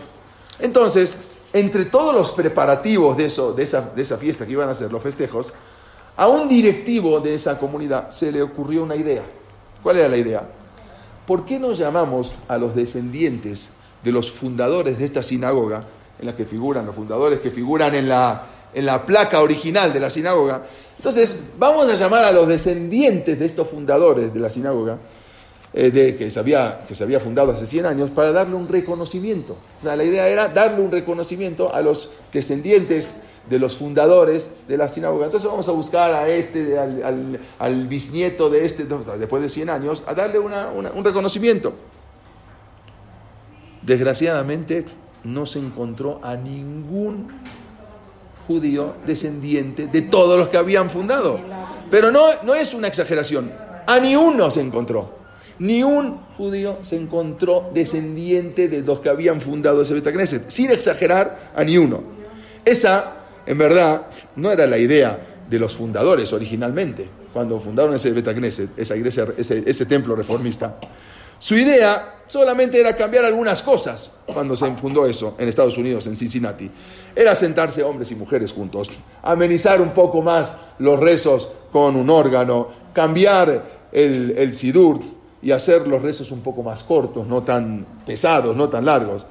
[0.60, 1.16] Entonces,
[1.54, 4.92] entre todos los preparativos de, eso, de, esa, de esa fiesta que iban a hacer,
[4.92, 5.54] los festejos,
[6.18, 9.24] a un directivo de esa comunidad se le ocurrió una idea.
[9.82, 10.50] ¿Cuál era la idea?
[11.28, 13.72] ¿Por qué no llamamos a los descendientes
[14.02, 15.84] de los fundadores de esta sinagoga,
[16.20, 20.00] en la que figuran los fundadores que figuran en la, en la placa original de
[20.00, 20.64] la sinagoga?
[20.96, 25.00] Entonces, vamos a llamar a los descendientes de estos fundadores de la sinagoga,
[25.74, 28.70] eh, de, que, se había, que se había fundado hace 100 años, para darle un
[28.70, 29.58] reconocimiento.
[29.84, 33.10] La idea era darle un reconocimiento a los descendientes
[33.50, 35.26] de los fundadores de la sinagoga.
[35.26, 40.14] Entonces vamos a buscar a este, al, bisnieto de este, después de 100 años, a
[40.14, 41.74] darle una- un reconocimiento.
[43.82, 44.86] Desgraciadamente
[45.24, 47.28] no se encontró a ningún
[48.48, 51.40] judío descendiente de todos los que habían fundado.
[51.92, 53.52] Pero no, no es una exageración,
[53.86, 55.16] a ni uno se encontró.
[55.60, 61.52] Ni un judío se encontró descendiente de los que habían fundado ese Betacneset, sin exagerar
[61.56, 62.04] a ni uno.
[62.64, 63.17] Esa,
[63.48, 68.96] en verdad, no era la idea de los fundadores originalmente, cuando fundaron ese Betacneset, esa
[68.98, 70.78] iglesia, ese, templo reformista.
[71.40, 76.18] Su idea solamente era cambiar algunas cosas cuando se fundó eso en Estados Unidos, en
[76.18, 76.70] Cincinnati.
[77.16, 78.90] Era sentarse hombres y mujeres juntos,
[79.24, 85.00] amenizar un poco más los rezos con un órgano, cambiar el, el sidur
[85.42, 89.26] y hacer los rezos un poco más cortos, no tan pesados, no tan largos.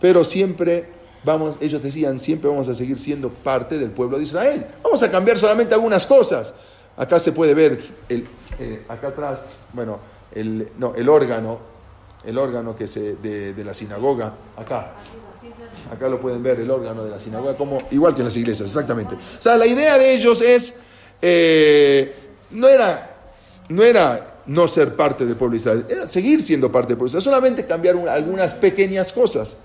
[0.00, 4.66] Pero siempre vamos, ellos decían, siempre vamos a seguir siendo parte del pueblo de Israel.
[4.82, 6.54] Vamos a cambiar solamente algunas cosas.
[6.96, 8.26] Acá se puede ver, el,
[8.58, 9.98] eh, acá atrás, bueno,
[10.34, 11.58] el, no, el órgano,
[12.24, 14.92] el órgano que se, de, la sinagoga, acá.
[15.92, 18.68] Acá lo pueden ver, el órgano de la sinagoga, como, igual que en las iglesias,
[18.68, 19.14] exactamente.
[19.14, 20.74] O sea, la idea de ellos es,
[21.22, 22.14] eh,
[22.50, 23.16] no, era,
[23.68, 27.12] no era no ser parte del pueblo de Israel, era seguir siendo parte del pueblo
[27.12, 29.56] de Israel, solamente cambiar un- algunas pequeñas cosas.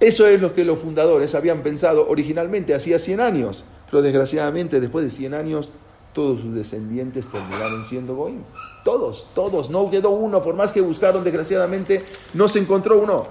[0.00, 5.04] Eso es lo que los fundadores habían pensado originalmente, hacía 100 años, pero desgraciadamente después
[5.04, 5.72] de 100 años
[6.14, 8.42] todos sus descendientes terminaron siendo Goim.
[8.82, 13.26] Todos, todos, no quedó uno, por más que buscaron, desgraciadamente no se encontró uno.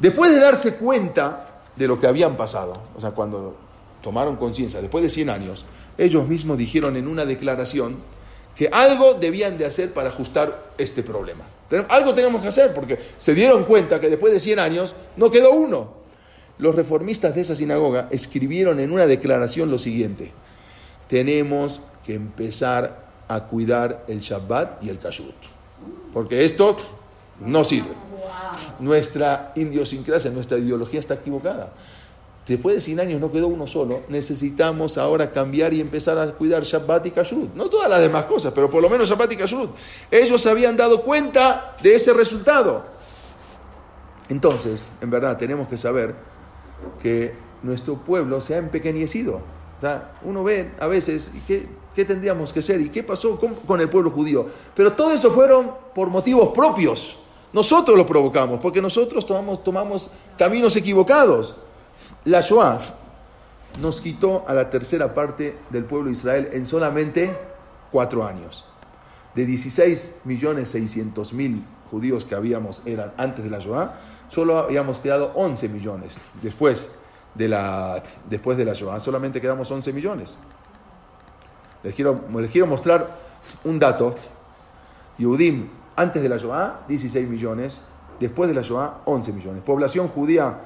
[0.00, 3.56] Después de darse cuenta de lo que habían pasado, o sea, cuando
[4.00, 5.64] tomaron conciencia, después de 100 años,
[5.98, 7.96] ellos mismos dijeron en una declaración
[8.58, 11.44] que algo debían de hacer para ajustar este problema.
[11.88, 15.52] Algo tenemos que hacer porque se dieron cuenta que después de 100 años no quedó
[15.52, 15.94] uno.
[16.58, 20.32] Los reformistas de esa sinagoga escribieron en una declaración lo siguiente,
[21.08, 25.36] tenemos que empezar a cuidar el Shabbat y el Kashrut,
[26.12, 26.74] porque esto
[27.38, 27.94] no sirve.
[28.80, 31.74] Nuestra idiosincrasia, nuestra ideología está equivocada.
[32.48, 36.62] Después de 100 años no quedó uno solo, necesitamos ahora cambiar y empezar a cuidar
[36.62, 37.54] Shabbat y Kashrut.
[37.54, 39.70] No todas las demás cosas, pero por lo menos Shabbat y Kashrut.
[40.10, 42.84] Ellos habían dado cuenta de ese resultado.
[44.30, 46.14] Entonces, en verdad, tenemos que saber
[47.02, 49.40] que nuestro pueblo se ha empequeñecido.
[49.82, 52.80] Sea, uno ve a veces, ¿y qué, qué tendríamos que hacer?
[52.80, 54.46] ¿Y qué pasó con, con el pueblo judío?
[54.74, 57.18] Pero todo eso fueron por motivos propios.
[57.52, 61.54] Nosotros lo provocamos, porque nosotros tomamos, tomamos caminos equivocados.
[62.28, 62.78] La Shoah
[63.80, 67.34] nos quitó a la tercera parte del pueblo de Israel en solamente
[67.90, 68.66] cuatro años.
[69.34, 73.94] De 16 millones 600 mil judíos que habíamos eran antes de la Shoah,
[74.28, 76.18] solo habíamos quedado 11 millones.
[76.42, 76.90] Después
[77.34, 80.36] de la, después de la Shoah solamente quedamos 11 millones.
[81.82, 83.08] Les quiero, les quiero mostrar
[83.64, 84.14] un dato.
[85.16, 85.66] Yehudim,
[85.96, 87.80] antes de la Shoah, 16 millones.
[88.20, 89.62] Después de la Shoah, 11 millones.
[89.62, 90.58] Población judía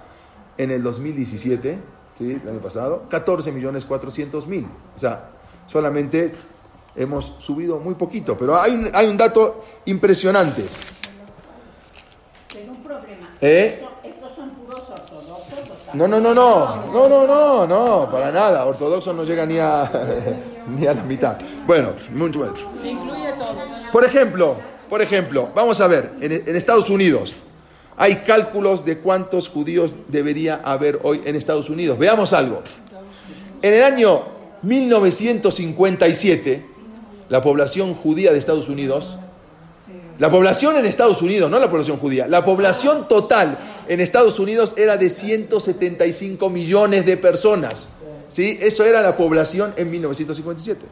[0.59, 1.79] en el 2017,
[2.19, 2.41] ¿sí?
[2.43, 4.67] el año pasado, 14 millones 400 mil.
[4.97, 5.31] O sea,
[5.67, 6.33] solamente
[6.95, 10.65] hemos subido muy poquito, pero hay un, hay un dato impresionante.
[12.53, 13.37] Tengo un problema.
[13.41, 13.85] ¿Eh?
[14.05, 15.95] Estos, son puros ortodoxos.
[15.95, 18.65] No, no, no, no, no, no, no, no, para nada.
[18.67, 19.91] Ortodoxo no llega ni a,
[20.69, 21.39] ni a la mitad.
[21.67, 22.67] Bueno, mucho más.
[23.91, 24.57] Por ejemplo,
[24.89, 27.37] por ejemplo, vamos a ver, en, en Estados Unidos
[28.03, 31.97] Hay cálculos de cuántos judíos debería haber hoy en Estados Unidos.
[32.01, 32.61] Veamos algo.
[33.63, 34.25] En el año
[34.63, 36.67] 1957,
[37.29, 39.19] la población judía de Estados Unidos,
[40.19, 44.75] la población en Estados Unidos, no la población judía, la población total en Estados Unidos
[44.77, 47.91] era de 175 millones de personas.
[48.29, 48.59] ¿Sí?
[48.61, 50.87] Eso era la población en 1957.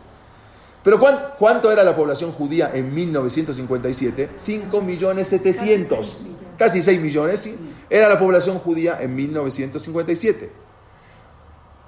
[0.85, 1.01] Pero
[1.37, 4.31] ¿cuánto era la población judía en 1957?
[4.37, 6.21] 5 millones 700.
[6.61, 7.57] Casi 6 millones, ¿sí?
[7.89, 10.53] Era la población judía en 1957.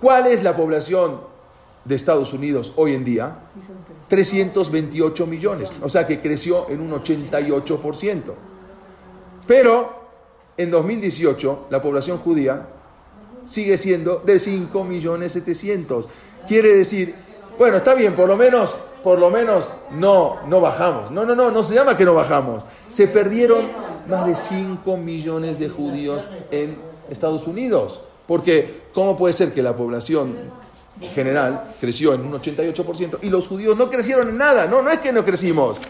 [0.01, 1.21] ¿Cuál es la población
[1.85, 3.37] de Estados Unidos hoy en día?
[4.09, 5.71] 328 millones.
[5.83, 8.33] O sea que creció en un 88%.
[9.47, 10.09] Pero
[10.57, 12.67] en 2018 la población judía
[13.45, 16.09] sigue siendo de 5 millones 700.
[16.47, 17.15] Quiere decir
[17.59, 21.11] bueno, está bien, por lo menos, por lo menos no, no bajamos.
[21.11, 22.65] No, no, no, no se llama que no bajamos.
[22.89, 26.77] Se perdieron más de 5 millones de judíos en
[27.11, 28.01] Estados Unidos.
[28.27, 30.37] Porque, ¿cómo puede ser que la población
[31.15, 34.67] general creció en un 88% y los judíos no crecieron en nada?
[34.67, 35.81] No, no es que no crecimos.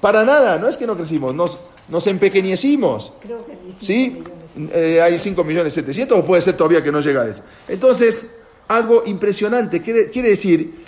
[0.00, 1.58] Para nada, no es que no crecimos, nos,
[1.88, 3.12] nos empequeñecimos.
[3.20, 4.22] Creo que ¿Sí?
[4.72, 7.42] Eh, hay 5 millones 700 o puede ser todavía que no llega a eso.
[7.68, 8.26] Entonces,
[8.68, 9.80] algo impresionante.
[9.82, 10.83] Quiere, quiere decir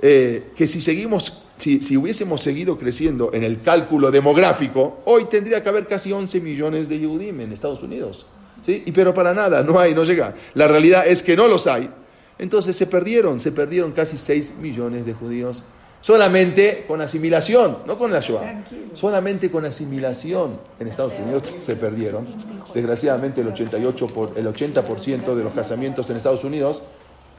[0.00, 5.68] eh, que si seguimos, si, hubiésemos seguido creciendo en el cálculo demográfico, hoy tendría que
[5.68, 8.26] haber casi 11 millones de Yehudim en Estados Unidos.
[8.64, 8.82] ¿sí?
[8.86, 10.34] Y pero para nada, no hay, no llega.
[10.54, 11.90] La realidad es que no los hay.
[12.38, 15.62] Entonces se perdieron, se perdieron casi 6 millones de judíos.
[16.00, 18.62] Solamente con asimilación, no con la Shoah.
[18.92, 22.26] Solamente con asimilación en Estados Unidos se perdieron.
[22.74, 26.82] Desgraciadamente el, 88 por, el 80% de los casamientos en Estados Unidos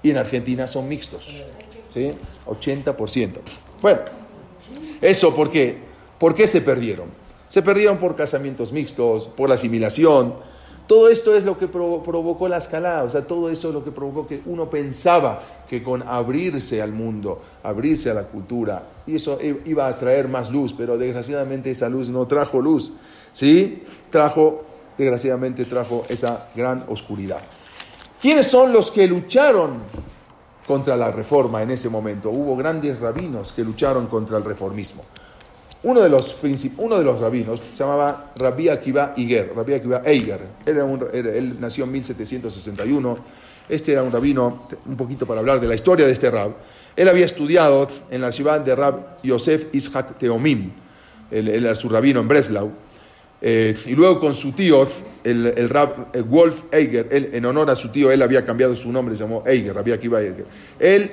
[0.02, 1.28] y en Argentina son mixtos.
[1.96, 2.12] ¿Sí?
[2.46, 3.40] 80%.
[3.82, 4.02] Bueno,
[5.02, 5.78] ¿eso por qué?
[6.20, 7.08] ¿Por qué se perdieron?
[7.50, 10.36] Se perdieron por casamientos mixtos, por la asimilación.
[10.88, 13.90] Todo esto es lo que provocó la escalada, o sea, todo eso es lo que
[13.90, 19.40] provocó que uno pensaba que con abrirse al mundo, abrirse a la cultura, y eso
[19.42, 22.94] iba a traer más luz, pero desgraciadamente esa luz no trajo luz,
[23.34, 23.82] ¿sí?
[24.12, 24.64] Trajo,
[24.96, 27.42] desgraciadamente trajo esa gran oscuridad.
[28.22, 29.80] ¿Quiénes son los que lucharon
[30.66, 32.30] contra la reforma en ese momento.
[32.30, 35.04] Hubo grandes rabinos que lucharon contra el reformismo.
[35.84, 36.38] Uno de los,
[36.78, 40.42] uno de los rabinos se llamaba Rabbi Akiva Iger, Rabbi Akiva Eiger.
[40.66, 43.18] él nació en 1761.
[43.70, 46.56] Este era un rabino, un poquito para hablar de la historia de este rab.
[46.96, 50.72] Él había estudiado en la ciudad de Rab Yosef Ishak Teomim.
[51.30, 52.72] Él, era su rabino en Breslau.
[53.42, 54.86] Eh, y luego con su tío,
[55.24, 58.92] el, el rab Wolf Eiger, él, en honor a su tío, él había cambiado su
[58.92, 60.46] nombre, se llamó Eiger, Rabbi Akiva Eiger.
[60.80, 61.12] Él,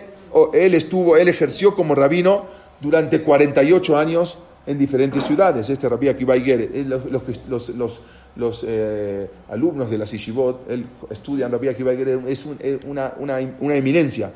[0.54, 2.46] él estuvo, él ejerció como rabino
[2.80, 5.68] durante 48 años en diferentes ciudades.
[5.68, 8.00] Este Rabbi Akiva Eiger, los, los,
[8.36, 12.46] los, eh, alumnos de la Sishibot, él estudian Rabbi Akiva Eiger, es
[12.86, 14.32] una, una, una eminencia.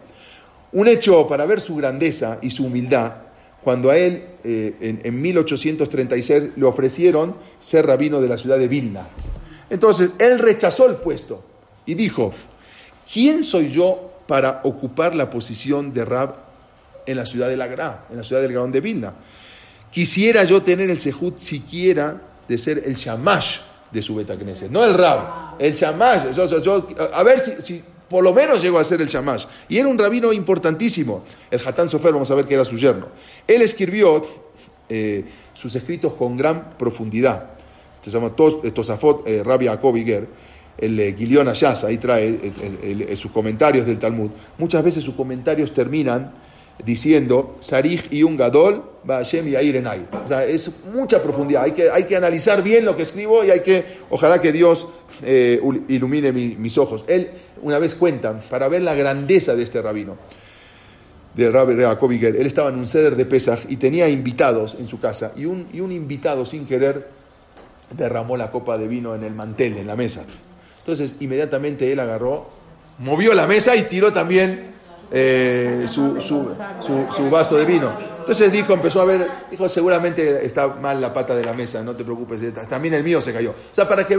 [0.73, 3.26] Un hecho para ver su grandeza y su humildad
[3.67, 9.09] cuando a él eh, en, 1836 le ofrecieron ser rabino de la ciudad de Vilna.
[9.69, 11.43] Entonces, él rechazó el puesto
[11.85, 12.31] y dijo,
[13.13, 16.37] ¿quién soy yo para ocupar la posición de rab
[17.07, 19.15] en la ciudad de Lagra, en la ciudad del Gaón de Vilna?
[19.91, 23.59] Quisiera yo tener el sejut siquiera de ser el shamash
[23.91, 26.39] de su Betacneset, no el rab, el shamash.
[27.13, 29.47] a ver si por lo menos llegó a ser el Shamash.
[29.69, 31.25] Y era un rabino importantísimo.
[31.51, 33.09] El Hatán Sofer, vamos a ver que era su yerno.
[33.47, 34.23] Él escribió
[34.89, 37.51] eh, sus escritos con gran profundidad.
[38.03, 38.33] Se llama
[38.63, 39.97] eh, Tosafot eh, Rabbi Jacob
[40.79, 44.31] el eh, Gilion ahí trae sus comentarios del Talmud.
[44.59, 46.33] Muchas veces sus comentarios terminan
[46.85, 50.07] diciendo Sarij y un Gadol, Hashem y Airenai.
[50.25, 51.63] O sea, es mucha profundidad.
[51.63, 54.89] Hay que, hay que analizar bien lo que escribo y hay que, ojalá que Dios
[55.23, 57.05] eh, ilumine mis ojos.
[57.07, 57.31] Él,
[57.63, 60.17] una vez cuenta, para ver la grandeza de este rabino,
[61.35, 64.99] del rabbi Jacob él estaba en un ceder de Pesach y tenía invitados en su
[64.99, 67.09] casa y un, y un invitado sin querer
[67.91, 70.25] derramó la copa de vino en el mantel, en la mesa.
[70.79, 72.49] Entonces, inmediatamente él agarró,
[72.99, 74.76] movió la mesa y tiró también
[75.11, 76.49] eh, su, su,
[76.81, 77.93] su, vaso de vino.
[78.19, 81.95] Entonces dijo, empezó a ver, dijo, seguramente está mal la pata de la mesa, no
[81.95, 83.51] te preocupes, también el mío se cayó.
[83.51, 84.19] O sea, para, que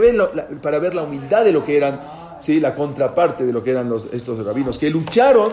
[0.62, 2.00] para ver la humildad de lo que eran,
[2.38, 2.58] ¿sí?
[2.58, 5.52] la contraparte de lo que eran los, estos rabinos, que lucharon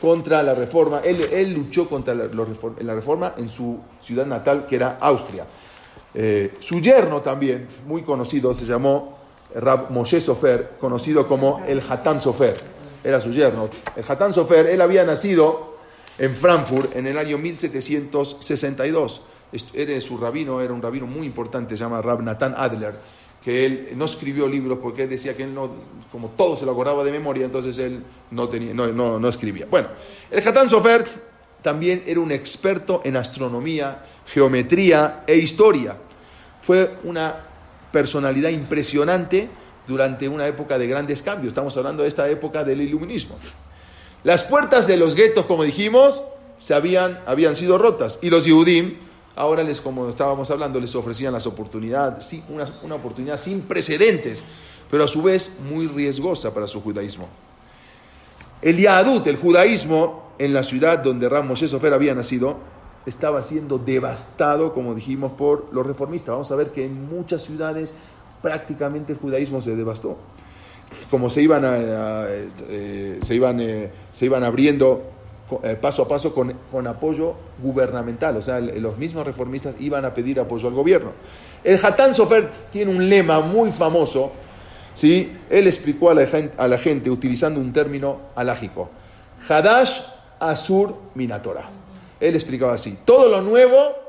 [0.00, 1.00] contra la reforma.
[1.04, 5.44] Él, él luchó contra la, la, reforma en su ciudad natal, que era Austria.
[6.14, 9.18] Eh, su yerno también, muy conocido, se llamó
[9.54, 13.68] Rab Moshe Sofer, conocido como el Hatam Sofer era su yerno.
[13.96, 15.76] El Hatán Sofer, él había nacido
[16.18, 19.22] en Frankfurt en el año 1762.
[19.74, 22.94] Era su rabino, era un rabino muy importante, se llama Rab Nathan Adler,
[23.42, 25.70] que él no escribió libros porque él decía que él no,
[26.10, 29.66] como todo se lo acordaba de memoria, entonces él no, tenía, no, no, no escribía.
[29.70, 29.88] Bueno,
[30.30, 31.04] el Hatán Sofer
[31.60, 35.96] también era un experto en astronomía, geometría e historia.
[36.62, 37.44] Fue una
[37.92, 39.50] personalidad impresionante
[39.86, 41.48] durante una época de grandes cambios.
[41.48, 43.36] Estamos hablando de esta época del iluminismo.
[44.24, 46.22] Las puertas de los guetos, como dijimos,
[46.58, 48.96] se habían, habían sido rotas y los Yehudim,
[49.34, 54.44] ahora les, como estábamos hablando, les ofrecían las oportunidades, sí, una, una oportunidad sin precedentes,
[54.90, 57.28] pero a su vez muy riesgosa para su judaísmo.
[58.60, 62.56] El Yahadut, el judaísmo, en la ciudad donde Ram Moshe Sofer había nacido,
[63.06, 66.30] estaba siendo devastado, como dijimos, por los reformistas.
[66.32, 67.94] Vamos a ver que en muchas ciudades
[68.42, 70.16] prácticamente el judaísmo se devastó.
[71.10, 75.10] Como se iban, a, eh, se iban, eh, se iban abriendo
[75.62, 80.14] eh, paso a paso con, con, apoyo gubernamental, o sea, los mismos reformistas iban a
[80.14, 81.12] pedir apoyo al gobierno.
[81.62, 84.32] El Hatán Sofer tiene un lema muy famoso,
[84.94, 85.36] ¿sí?
[85.50, 88.90] él explicó a la, gente, a la gente utilizando un término alágico,
[89.48, 90.00] Hadash
[90.40, 91.68] Asur Minatora.
[92.18, 94.01] Él explicaba así, todo lo nuevo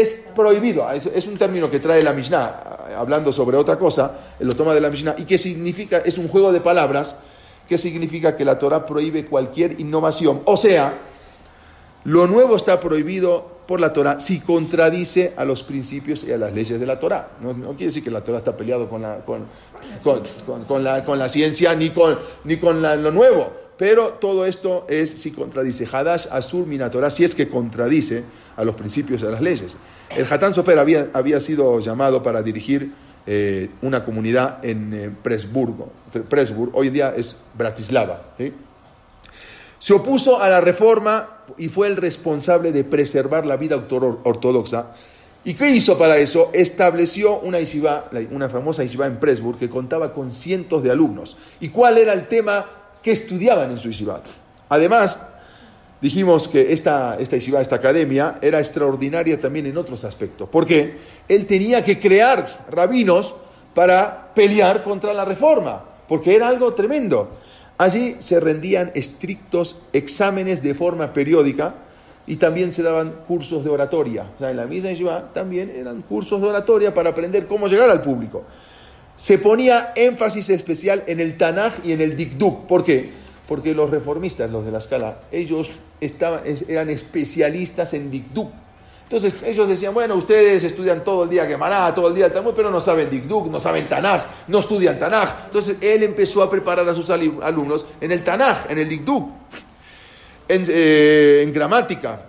[0.00, 4.74] es prohibido, es, un término que trae la Mishnah, hablando sobre otra cosa, lo toma
[4.74, 7.16] de la Mishnah, y que significa, es un juego de palabras,
[7.66, 10.42] que significa que la Torah prohíbe cualquier innovación.
[10.44, 10.98] O sea,
[12.04, 16.52] lo nuevo está prohibido por la Torah si contradice a los principios y a las
[16.52, 17.30] leyes de la Torah.
[17.40, 19.46] No, quiere decir que la Torah está peleado con la, con,
[20.02, 23.65] con, con, con la, la, ciencia ni con, ni con la, lo nuevo.
[23.76, 25.86] Pero todo esto es si contradice.
[25.90, 28.24] Hadash Asur Minatorah, si es que contradice
[28.56, 29.76] a los principios a las leyes.
[30.16, 32.92] El Hatán Sofer había, había sido llamado para dirigir
[33.26, 35.90] eh, una comunidad en eh, Presburgo.
[36.28, 38.34] Presburg, hoy día es Bratislava.
[39.78, 44.94] Se opuso a la reforma y fue el responsable de preservar la vida ortodoxa.
[45.44, 46.50] ¿Y qué hizo para eso?
[46.52, 51.36] Estableció una yeshiva, una famosa yeshiva en Presburg que contaba con cientos de alumnos.
[51.60, 52.66] ¿Y cuál era el tema
[53.06, 54.20] que estudiaban en su yeshiva?
[54.68, 55.24] Además,
[56.00, 60.48] dijimos que esta, esta yeshiva, esta academia, era extraordinaria también en otros aspectos.
[60.50, 60.96] Porque
[61.28, 63.36] él tenía que crear rabinos
[63.76, 67.30] para pelear contra la reforma, porque era algo tremendo.
[67.78, 71.74] Allí se rendían estrictos exámenes de forma periódica
[72.26, 74.32] y también se daban cursos de oratoria.
[74.34, 77.88] O sea, en la misma yeshiva también eran cursos de oratoria para aprender cómo llegar
[77.88, 78.42] al público.
[79.16, 82.66] Se ponía énfasis especial en el Tanaj y en el Dikduk.
[82.66, 83.10] ¿Por qué?
[83.48, 88.50] Porque los reformistas, los de la escala, ellos estaban, eran especialistas en Dikduk.
[89.04, 92.70] Entonces ellos decían, bueno, ustedes estudian todo el día Gemara, todo el día Talmud, pero
[92.72, 95.44] no saben Dikduk, no saben Tanaj, no estudian Tanaj.
[95.44, 99.30] Entonces él empezó a preparar a sus alumnos en el Tanaj, en el Dikduk,
[100.48, 102.20] en, eh, en gramática.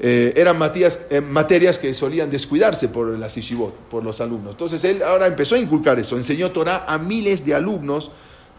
[0.00, 4.54] Eh, eran materias, eh, materias, que solían descuidarse por las yeshivot, por los alumnos.
[4.54, 8.10] Entonces él ahora empezó a inculcar eso, enseñó Torah a miles de alumnos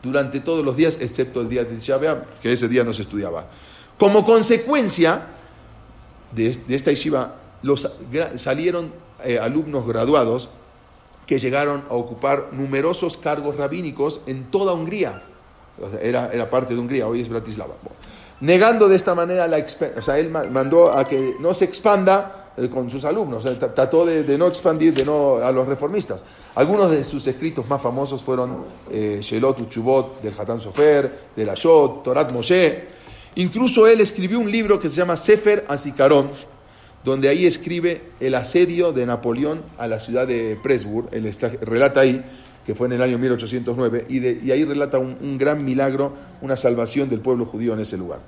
[0.02, 2.00] durante todos los días, excepto el día de Tisha
[2.42, 3.50] que ese día no se estudiaba.
[3.98, 5.28] Como consecuencia
[6.32, 7.90] de, de esta yeshiva, los,
[8.36, 8.92] salieron
[9.24, 10.50] eh, alumnos graduados
[11.26, 15.24] que llegaron a ocupar numerosos cargos rabínicos en toda Hungría.
[16.02, 17.74] Era, era, parte de Hungría, hoy es Bratislava.
[17.82, 17.98] Bueno,
[18.42, 22.70] negando de esta manera la o sea, él mandó a que no se expanda eh,
[22.70, 23.44] con sus alumnos,
[23.76, 26.24] trató de, no expandir de no, a los reformistas.
[26.56, 32.04] Algunos de sus escritos más famosos fueron eh, Shelot Uchubot del Hatán Sofer, del Ashot,
[32.04, 32.96] Torat Moshe.
[33.36, 36.30] Incluso él escribió un libro que se llama Sefer Asikaron,
[37.04, 42.00] donde ahí escribe el asedio de Napoleón a la ciudad de Presburg, él está, relata
[42.00, 42.24] ahí,
[42.66, 46.14] que fue en el año 1809, y, de, y ahí relata un, un, gran milagro,
[46.42, 48.20] una salvación del pueblo judío en ese lugar.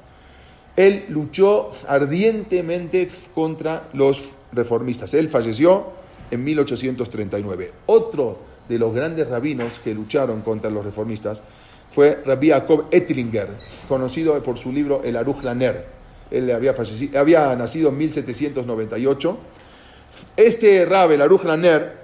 [0.76, 5.14] Él luchó ardientemente contra los reformistas.
[5.16, 5.88] Él falleció
[6.30, 7.72] en 1839.
[7.88, 11.42] Otro de los grandes rabinos que lucharon contra los reformistas
[11.90, 13.50] fue Rabbi Jacob Ettlinger,
[13.88, 15.98] conocido por su libro El Aruch Laner,
[16.32, 19.38] él había, fallecido, había nacido en 1798.
[20.36, 21.97] Este Rab, el Aruch Laner,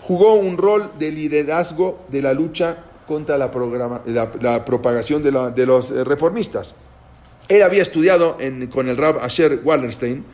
[0.00, 5.50] jugó un rol de liderazgo de la lucha contra la, programa, la, propagación de, la,
[5.50, 6.74] de, los reformistas.
[7.48, 10.24] Él había estudiado en, con el Rab Asher Wallerstein,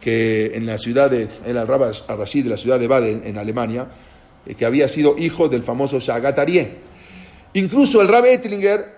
[0.00, 3.88] que en la ciudad de, el Rab Rashid de la ciudad de Baden, en Alemania,
[4.56, 6.78] que había sido hijo del famoso Shagat Aryeh.
[7.54, 8.94] Incluso el Rab Ettlinger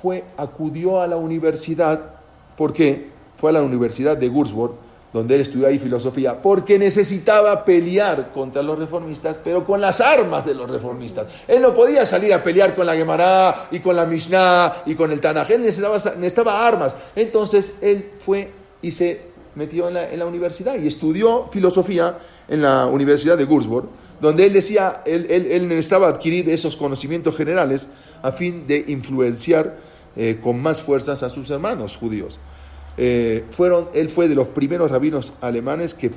[0.00, 2.16] fue, acudió a la universidad,
[2.56, 3.14] ¿por qué?
[3.36, 4.74] fue a la Universidad de Würzburg,
[5.14, 10.44] donde él estudió ahí filosofía, porque necesitaba pelear contra los reformistas, pero con las armas
[10.44, 11.28] de los reformistas.
[11.46, 15.12] Él no podía salir a pelear con la Gemara y con la Mishnah y con
[15.12, 16.96] el Tanaj, él necesitaba, necesitaba armas.
[17.14, 18.50] Entonces él fue
[18.82, 19.20] y se
[19.54, 23.88] metió en la, en la, universidad y estudió filosofía en la Universidad de Würzburg,
[24.20, 27.86] donde él decía, él, él, él necesitaba adquirir esos conocimientos generales
[28.20, 29.76] a fin de influenciar
[30.16, 32.40] eh, con más fuerzas a sus hermanos judíos.
[32.96, 36.10] Eh, fueron, él fue de los primeros rabinos alemanes que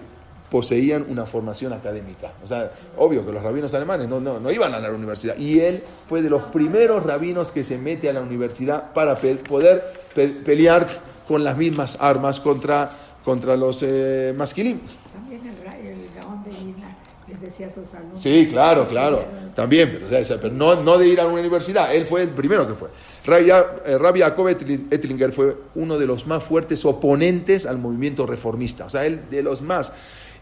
[0.50, 2.32] poseían una formación académica.
[2.44, 5.36] O sea, obvio que los rabinos alemanes no, no, no iban a la universidad.
[5.38, 9.36] Y él fue de los primeros rabinos que se mete a la universidad para pe-
[9.36, 9.84] poder
[10.16, 10.88] pe- pelear
[11.28, 12.90] con las mismas armas contra,
[13.26, 14.80] contra los eh, masquilim.
[15.12, 16.96] También el, ra- el Gaón de Vilna
[17.28, 18.22] les decía a sus alumnos.
[18.22, 19.26] Sí, claro, claro.
[19.56, 21.94] También, pero, o sea, pero no, no de ir a una universidad.
[21.94, 22.90] Él fue el primero que fue.
[23.26, 23.50] Rabbi
[24.22, 28.86] eh, Jacob Etli- Ettlinger fue uno de los más fuertes oponentes al movimiento reformista.
[28.86, 29.94] O sea, él de los más.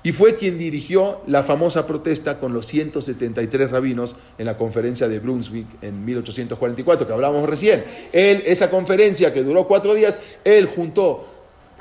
[0.04, 5.18] Y fue quien dirigió la famosa protesta con los 173 rabinos en la conferencia de
[5.18, 7.84] Brunswick en 1844, que hablábamos recién.
[8.14, 11.26] Él, esa conferencia que duró cuatro días, él juntó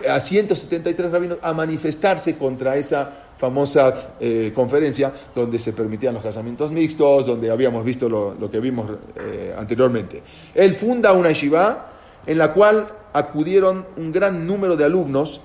[0.09, 6.72] a 173 rabinos a manifestarse contra esa famosa eh, conferencia donde se permitían los casamientos
[6.72, 10.22] mixtos, donde habíamos visto lo, que vimos eh, anteriormente.
[10.55, 11.92] Él funda una yeshiva
[12.26, 15.40] en la cual acudieron un gran número de alumnos,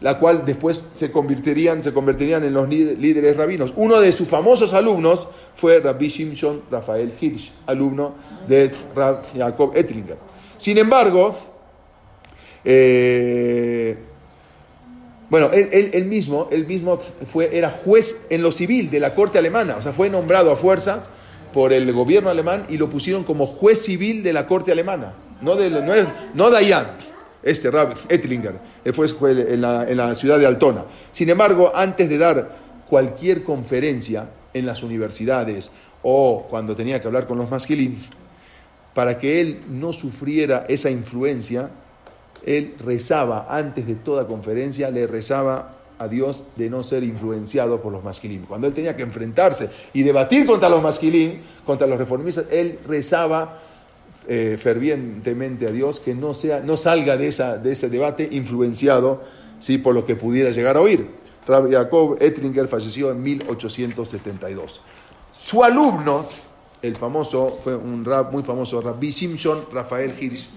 [0.00, 3.72] la cual después se convertirían, se convertirían en los líder- líderes rabinos.
[3.76, 8.14] Uno de sus famosos alumnos fue Rabbi Shimshon Rafael Hirsch, alumno
[8.46, 10.16] de Rab Jacob Ettlinger.
[10.56, 11.34] Sin embargo,
[12.64, 13.96] eh,
[15.30, 19.76] bueno, él, mismo, él mismo fue, era juez en lo civil de la corte alemana,
[19.76, 21.10] o sea, fue nombrado a fuerzas
[21.52, 25.54] por el gobierno alemán y lo pusieron como juez civil de la corte alemana, no,
[25.54, 25.70] de,
[26.34, 26.96] no, Dayan,
[27.42, 28.54] este Rab Ettlinger,
[28.84, 30.84] él fue en la, en la ciudad de Altona.
[31.12, 32.56] Sin embargo, antes de dar
[32.88, 35.70] cualquier conferencia en las universidades
[36.02, 37.98] o cuando tenía que hablar con los masquilín,
[38.94, 41.70] para que él no sufriera esa influencia,
[42.44, 47.92] él rezaba antes de toda conferencia, le rezaba a Dios de no ser influenciado por
[47.92, 48.44] los masquilín.
[48.46, 53.60] Cuando él tenía que enfrentarse y debatir contra los masquilín, contra los reformistas, él rezaba
[54.28, 59.22] eh, fervientemente a Dios que no, sea, no salga de, esa, de ese debate influenciado
[59.58, 59.78] ¿sí?
[59.78, 61.08] por lo que pudiera llegar a oír.
[61.46, 64.80] Rabbi Jacob Ettlinger falleció en 1872.
[65.42, 66.26] Su alumno,
[66.82, 70.50] el famoso, fue un rab muy famoso, Rabbi Shimshon Rafael Hirsch.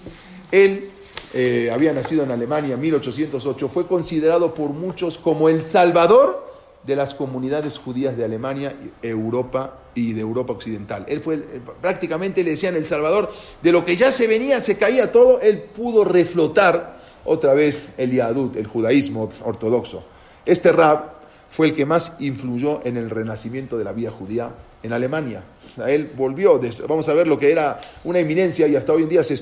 [0.51, 0.89] Él
[1.34, 6.49] eh, había nacido en Alemania en 1808, fue considerado por muchos como el salvador
[6.84, 11.05] de las comunidades judías de Alemania, Europa y de Europa Occidental.
[11.07, 11.43] Él fue, el-
[11.79, 15.59] prácticamente le decían el salvador de lo que ya se venía, se caía todo, él
[15.61, 20.03] pudo reflotar otra vez el Yahadut, el judaísmo ortodoxo.
[20.45, 21.21] Este rab
[21.51, 24.51] fue el que más influyó en el renacimiento de la vida judía
[24.82, 25.43] en Alemania.
[25.88, 29.23] Él volvió, vamos a ver lo que era una eminencia y hasta hoy en día
[29.23, 29.36] se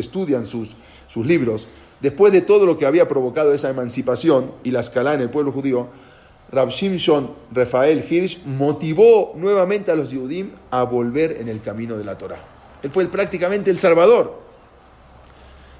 [0.00, 0.76] estudian sus,
[1.16, 1.66] sus libros.
[2.02, 5.50] Después de todo lo que había provocado esa emancipación y la escala en el pueblo
[5.50, 5.88] judío,
[6.52, 12.04] Rab Shimshon Rafael Hirsch motivó nuevamente a los Yehudim a volver en el camino de
[12.04, 12.38] la Torah.
[12.82, 14.38] Él fue prácticamente el salvador.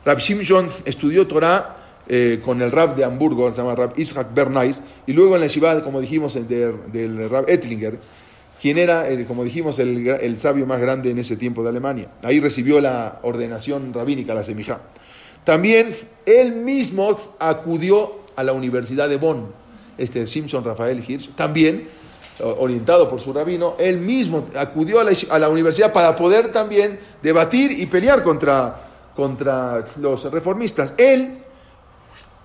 [0.07, 1.76] Rab Shimshon estudió Torah
[2.09, 5.49] eh, con el Rab de Hamburgo, se llama Rab Ishak Bernays, y luego en la
[5.49, 7.99] Yeshiva, como dijimos, el de- del Rab Ettlinger,
[8.59, 12.09] quien era, eh, como dijimos, el, el sabio más grande en ese tiempo de Alemania.
[12.22, 14.80] Ahí recibió la ordenación rabínica, la semijá.
[15.47, 15.94] También
[16.26, 19.47] él mismo acudió a la Universidad de Bonn,
[19.97, 21.88] este Simpson Rafael Hirsch, también
[22.40, 26.99] orientado por su rabino, él mismo acudió a la, a la universidad para poder también
[27.22, 30.94] debatir y pelear contra, contra los reformistas.
[30.97, 31.38] Él,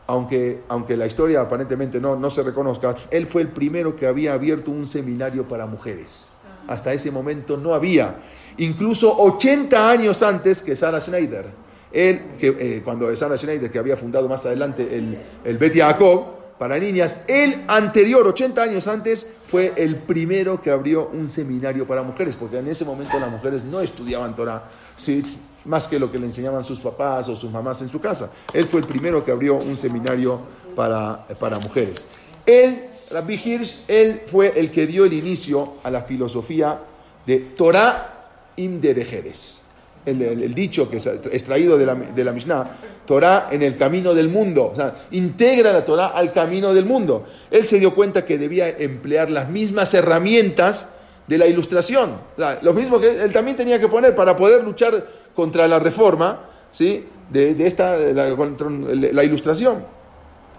[0.05, 4.33] aunque, aunque la historia aparentemente no, no se reconozca, él fue el primero que había
[4.33, 6.33] abierto un seminario para mujeres.
[6.67, 8.15] Hasta ese momento no había.
[8.57, 11.70] Incluso 80 años antes que Sarah Schneider.
[11.91, 16.41] Él, que, eh, cuando Sarah Schneider, que había fundado más adelante el, el Bet Yaakov
[16.57, 22.03] para niñas, él anterior, 80 años antes, fue el primero que abrió un seminario para
[22.03, 24.65] mujeres, porque en ese momento las mujeres no estudiaban Torah,
[24.95, 25.23] ¿sí?
[25.65, 28.31] más que lo que le enseñaban sus papás o sus mamás en su casa.
[28.53, 30.39] Él fue el primero que abrió un seminario
[30.75, 32.05] para, para mujeres.
[32.45, 36.79] Él, Rabbi Hirsch, él fue el que dio el inicio a la filosofía
[37.25, 39.61] de Torah im derejeres.
[40.05, 44.29] El, dicho que es extraído de la, de la Mishnah, Torah en el camino del
[44.29, 44.71] mundo.
[44.71, 47.25] O sea, integra la Torah al camino del mundo.
[47.49, 50.87] Él se dio cuenta que debía emplear las mismas herramientas
[51.27, 52.17] de la ilustración.
[52.61, 57.05] Lo mismo que él también tenía que poner para poder luchar contra la reforma, ¿sí?
[57.29, 59.85] De, de esta, la, contra la ilustración.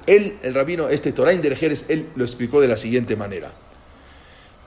[0.06, 3.52] Él, el rabino, este Torah Inderejeres, él lo explicó de la siguiente manera.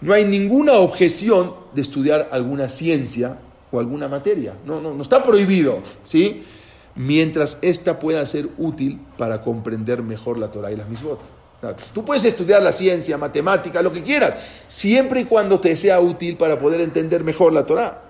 [0.02, 3.38] No hay ninguna objeción de estudiar alguna ciencia
[3.72, 4.54] o alguna materia.
[4.66, 6.44] No, no, no está prohibido, ¿sí?
[6.96, 11.20] Mientras ésta pueda ser útil para comprender mejor la Torah y las misbot.
[11.94, 14.36] Tú puedes estudiar la ciencia, matemática, lo que quieras,
[14.68, 18.04] siempre y cuando te sea útil para poder entender mejor la Torah.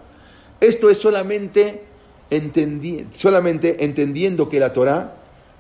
[0.60, 1.84] Esto es solamente,
[3.12, 5.16] solamente entendiendo que la Torah,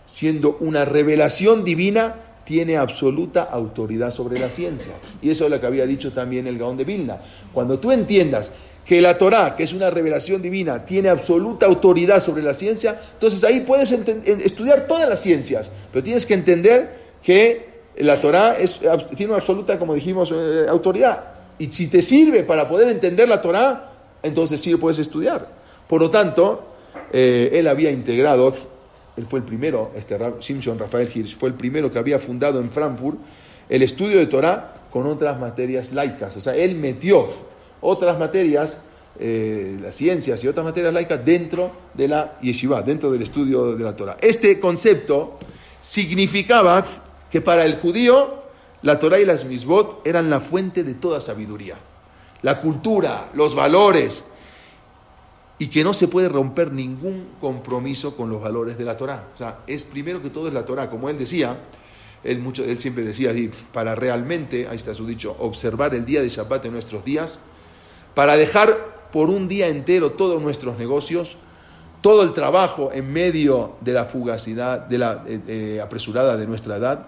[0.06, 2.16] siendo una revelación divina,
[2.46, 4.94] tiene absoluta autoridad sobre la ciencia.
[5.22, 7.18] Y eso es lo que había dicho también el Gaón de Vilna.
[7.52, 8.54] Cuando tú entiendas
[8.86, 13.44] que la Torah, que es una revelación divina, tiene absoluta autoridad sobre la ciencia, entonces
[13.44, 18.80] ahí puedes estudiar todas las ciencias, pero tienes que entender que la Torah es,
[19.16, 21.24] tiene una absoluta, como dijimos, eh, autoridad.
[21.58, 23.92] Y si te sirve para poder entender la Torah,
[24.22, 25.48] entonces sí lo puedes estudiar.
[25.88, 26.64] Por lo tanto,
[27.12, 28.54] eh, él había integrado,
[29.18, 32.70] él fue el primero, este Simpson Rafael Hirsch, fue el primero que había fundado en
[32.70, 33.18] Frankfurt
[33.70, 36.36] el estudio de Torah con otras materias laicas.
[36.38, 37.28] O sea, él metió
[37.82, 38.82] otras materias,
[39.20, 43.84] eh, las ciencias y otras materias laicas dentro de la yeshiva, dentro del estudio de
[43.84, 44.18] la Torah.
[44.22, 45.38] Este concepto
[45.80, 46.86] significaba
[47.30, 48.44] que para el judío
[48.82, 51.76] la Torah y las misbot eran la fuente de toda sabiduría.
[52.42, 54.24] La cultura, los valores,
[55.58, 59.30] y que no se puede romper ningún compromiso con los valores de la Torah.
[59.34, 61.58] O sea, es primero que todo es la Torah, como él decía,
[62.24, 63.34] él, mucho, él siempre decía
[63.72, 67.40] para realmente, ahí está su dicho, observar el día de Shabbat en nuestros días,
[68.16, 71.38] para dejar por un día entero todos nuestros negocios,
[72.02, 76.76] todo el trabajo en medio de la fugacidad, de la eh, eh, apresurada de nuestra
[76.76, 77.08] edad,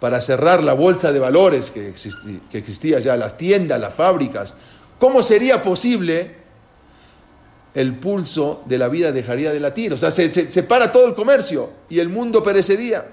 [0.00, 4.54] para cerrar la bolsa de valores que existía ya, las tiendas, las fábricas.
[4.98, 6.36] ¿Cómo sería posible
[7.78, 9.92] el pulso de la vida dejaría de latir?
[9.92, 13.06] O sea, se, se para todo el comercio y el mundo perecería.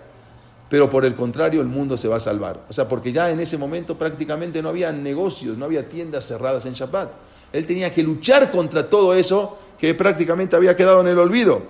[0.69, 2.65] Pero por el contrario, el mundo se va a salvar.
[2.67, 6.65] O sea, porque ya en ese momento prácticamente no había negocios, no había tiendas cerradas
[6.65, 7.11] en Shabbat.
[7.53, 11.61] Él tenía que luchar contra todo eso que prácticamente había quedado en el olvido.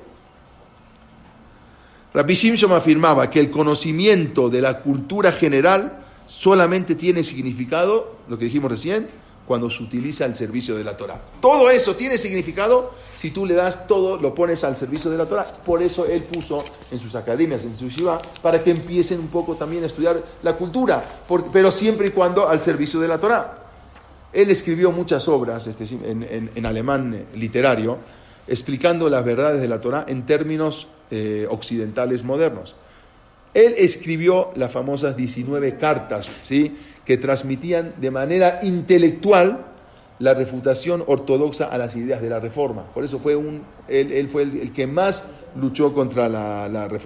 [2.13, 8.45] Rabbi Shimshon afirmaba que el conocimiento de la cultura general solamente tiene significado, lo que
[8.45, 9.09] dijimos recién,
[9.45, 11.21] cuando se utiliza el servicio de la Torah.
[11.39, 15.25] Todo eso tiene significado si tú le das todo, lo pones al servicio de la
[15.25, 15.45] Torah.
[15.65, 19.55] Por eso él puso en sus academias, en su shiva, para que empiecen un poco
[19.55, 21.03] también a estudiar la cultura,
[21.51, 23.55] pero siempre y cuando al servicio de la Torah.
[24.33, 27.99] Él escribió muchas obras este, en, alemán literario,
[28.47, 32.75] explicando las verdades de la Torah en términos eh, occidentales modernos.
[33.53, 36.77] Él escribió las famosas 19 cartas, ¿sí?
[37.05, 39.65] Que transmitían de manera intelectual
[40.19, 42.85] la refutación ortodoxa a las ideas de la reforma.
[42.93, 45.23] Por eso fue un, él, fue el, que más
[45.59, 47.01] luchó contra, la, los,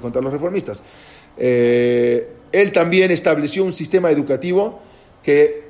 [0.00, 0.82] contra los reformistas.
[1.36, 4.80] Eh, él también estableció un sistema educativo
[5.22, 5.64] que,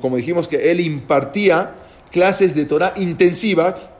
[0.00, 1.74] como dijimos, que él impartía
[2.10, 3.90] clases de Torah intensivas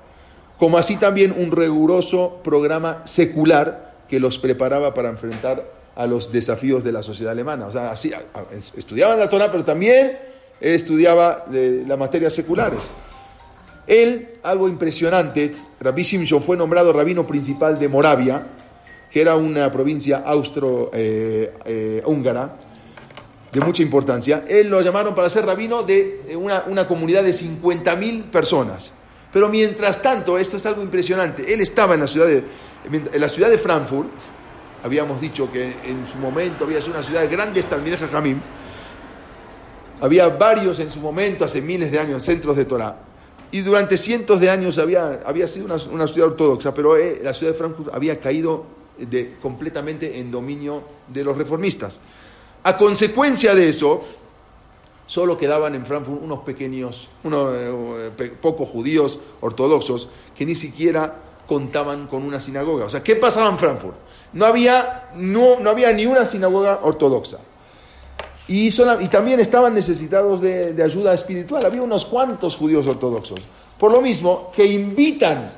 [0.59, 5.65] como así también un riguroso programa secular que los preparaba para enfrentar
[5.97, 7.67] a los desafíos de la sociedad alemana.
[7.67, 8.13] O sea, así,
[8.77, 10.17] estudiaban la Torah, pero también
[10.61, 12.91] estudiaba las materias seculares.
[13.87, 18.45] Él, algo impresionante, Rabbi Shimshon fue nombrado rabino principal de Moravia,
[19.11, 22.55] que era una provincia austro-húngara,
[23.53, 24.45] de mucha importancia.
[24.49, 28.93] Él lo llamaron para ser rabino de una, una comunidad de 50.000 personas.
[29.33, 32.45] Pero mientras tanto, esto es algo impresionante, él estaba en la ciudad de,
[32.85, 34.09] en la ciudad de Frankfurt,
[34.85, 38.39] habíamos dicho que en su momento había sido una ciudad de grandes talmidejas Jamim,
[39.99, 42.99] había varios en su momento, hace miles de años, centros de Torah,
[43.51, 47.53] y durante cientos de años había, había sido una, ciudad ortodoxa, pero eh, la ciudad
[47.53, 48.67] de Frankfurt había caído
[49.41, 52.01] completamente en dominio de los reformistas.
[52.63, 54.03] A consecuencia de eso,
[55.07, 62.07] solo quedaban en Frankfurt unos pequeños, unos eh, pocos judíos ortodoxos que ni siquiera contaban
[62.07, 62.87] con una sinagoga.
[62.87, 63.97] O sea, ¿qué pasaba en Frankfurt?
[64.33, 67.39] No había, no, no había ni una sinagoga ortodoxa.
[68.49, 71.65] Y, y también estaban necesitados de, ayuda espiritual.
[71.65, 73.41] Había unos cuantos judíos ortodoxos.
[73.79, 75.51] Por lo mismo, que invitan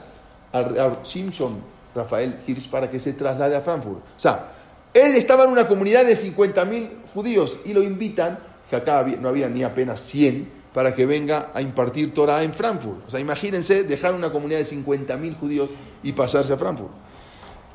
[0.52, 1.58] a, Simpson,
[1.94, 3.98] Rafael Hirsch, para que se traslade a Frankfurt.
[3.98, 4.52] O sea,
[4.94, 8.38] él estaba en una comunidad de 50.000 judíos y lo invitan
[8.70, 13.06] que acá no había ni apenas 100 para que venga a impartir Torah en Frankfurt.
[13.06, 15.70] O sea, imagínense dejar una comunidad de 50.000 judíos
[16.02, 16.90] y pasarse a Frankfurt.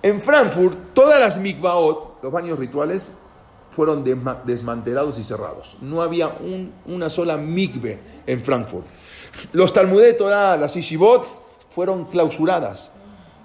[0.03, 3.11] En Frankfurt, todas las mikvaot, los baños rituales,
[3.71, 5.77] fueron desmantelados y cerrados.
[5.81, 6.37] No había
[6.85, 8.85] una sola mikve en Frankfurt.
[9.51, 11.25] Los Talmud de Torah, las Ishibot,
[11.71, 12.91] fueron clausuradas.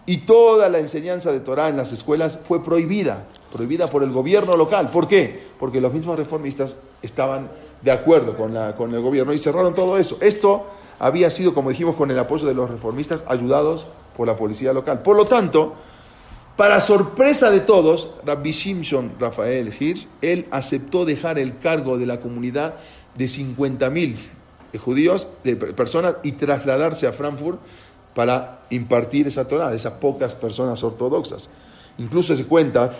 [0.05, 4.55] Y toda la enseñanza de Torah en las escuelas fue prohibida, prohibida por el gobierno
[4.55, 4.91] local.
[4.91, 5.47] ¿Por qué?
[5.59, 7.49] Porque los mismos reformistas estaban
[7.83, 10.18] de acuerdo con, la, con el gobierno y cerraron todo eso.
[10.20, 10.66] Esto
[10.99, 15.03] había sido, como dijimos, con el apoyo de los reformistas ayudados por la policía local.
[15.03, 15.74] Por lo tanto,
[16.57, 22.18] Para sorpresa de todos, Rabbi Shimshon Rafael Hirsch, él aceptó dejar el cargo de la
[22.18, 22.77] comunidad
[23.14, 24.16] de 50.000
[24.79, 27.61] judíos, de personas, y trasladarse a Frankfurt
[28.14, 31.51] para impartir esa Torah de esas pocas personas ortodoxas.
[31.99, 32.91] Incluso se cuenta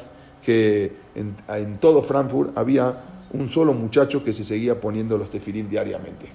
[0.45, 2.95] que en, todo Frankfurt había
[3.39, 6.27] un solo muchacho que se seguía poniendo los tefilín diariamente.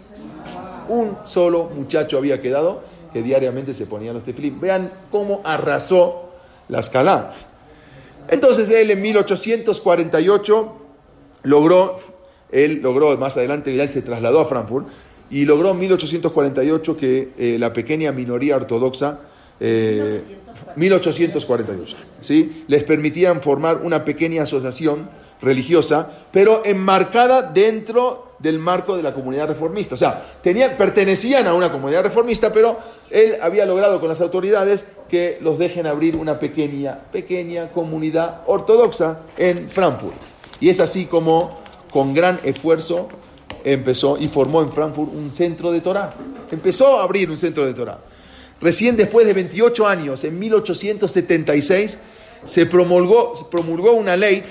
[0.88, 2.82] Un solo muchacho había quedado
[3.12, 4.60] que diariamente se ponía los tefilín.
[4.60, 6.32] Vean cómo arrasó
[6.70, 7.32] la escala.
[8.28, 10.74] Entonces él en 1848
[11.44, 11.98] logró,
[12.52, 14.88] él logró más adelante, ya se trasladó a Frankfurt
[15.30, 19.20] y logró en 1848 que eh, la pequeña minoría ortodoxa,
[20.76, 22.66] 1848, eh, ¿sí?
[22.68, 25.08] les permitieran formar una pequeña asociación
[25.42, 29.96] religiosa, pero enmarcada dentro del marco de la comunidad reformista.
[29.96, 32.78] O sea, tenían, pertenecían a una comunidad reformista, pero
[33.10, 39.20] él había logrado con las autoridades que los dejen abrir una pequeña, pequeña comunidad ortodoxa
[39.38, 40.16] en Frankfurt.
[40.60, 41.62] Y es así como,
[41.92, 43.10] con gran esfuerzo,
[43.64, 46.14] empezó y formó en Frankfurt un centro de Torah.
[46.50, 48.00] Empezó a abrir un centro de Torah.
[48.60, 52.00] Recién después de 28 años, en 1876,
[52.44, 54.44] se promulgó, se promulgó una ley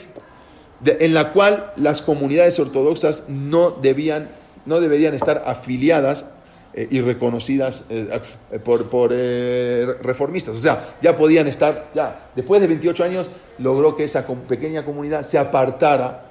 [0.85, 4.31] en la cual las comunidades ortodoxas no, debían,
[4.67, 6.27] no deberían estar afiliadas
[6.73, 8.21] eh, y reconocidas eh,
[8.65, 10.57] por, por eh, reformistas.
[10.57, 15.23] O sea, ya podían estar, ya después de 28 años logró que esa pequeña comunidad
[15.23, 16.27] se apartara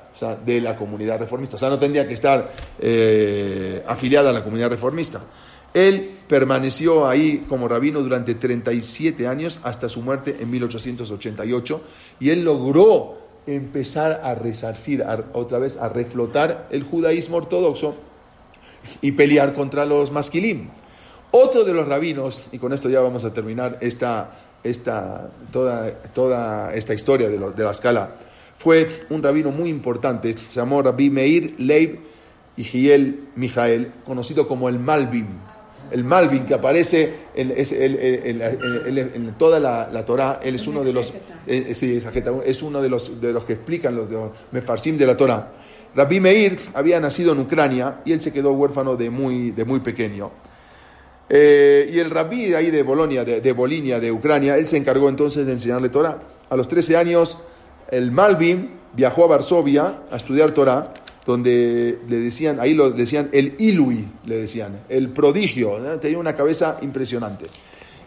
[0.46, 1.56] de la comunidad reformista.
[1.56, 2.50] O sea, no tendría que estar
[3.88, 5.22] afiliada a la comunidad reformista.
[5.74, 11.82] Él permaneció ahí como rabino durante 37 años hasta su muerte en 1888
[12.20, 17.96] y él logró empezar a resarcir, otra vez a reflotar el judaísmo ortodoxo
[19.02, 20.70] y pelear contra los masquilim.
[21.32, 26.74] Otro de los rabinos, y con esto ya vamos a terminar esta, esta, toda, toda
[26.74, 28.16] esta historia de, de la escala,
[28.58, 32.00] fue un rabino muy importante, se llamó Rabbi Meir Leib
[32.64, 35.28] Giel Mijael, conocido como el Malvin
[35.92, 41.14] el Malvin que aparece en, en toda la, la, Torah, él es uno de los,
[41.48, 41.68] eh,
[42.46, 44.18] es uno de los, de los que explican los, de
[44.52, 45.52] Mefarshim de la Torah.
[45.96, 49.80] Rabbi Meir había nacido en Ucrania y él se quedó huérfano de muy, de muy
[49.80, 50.32] pequeño.
[51.30, 54.78] Eh, y el rabí de ahí de Bolonia, de, de Bolinia, de Ucrania, él se
[54.78, 56.20] encargó entonces de enseñarle Torah.
[56.50, 57.38] A los 13 años,
[57.90, 60.92] el Malvin viajó a Varsovia a estudiar Torah
[61.30, 66.80] donde le decían, ahí lo decían el Ilui, le decían, el prodigio, tenía una cabeza
[66.82, 67.46] impresionante.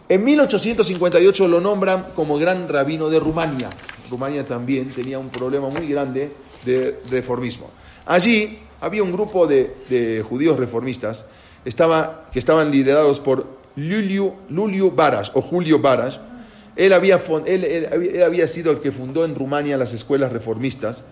[0.09, 3.69] En 1858 lo nombran como gran rabino de Rumania.
[4.11, 6.33] Rumania también tenía un problema muy grande
[6.65, 7.69] de reformismo.
[8.05, 11.25] Allí había un grupo de, judíos reformistas
[11.63, 13.47] estaba, que estaban liderados por
[13.77, 16.19] Luliu, Luliu Baras o Julio Baras.
[16.75, 21.05] Él había, él había sido el que fundó en Rumania las escuelas reformistas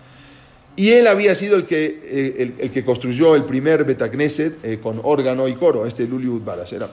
[0.76, 5.02] y él había sido el que, eh, el, que construyó el primer Betagneset eh, con
[5.04, 6.88] órgano y coro, este Luliud Balasera.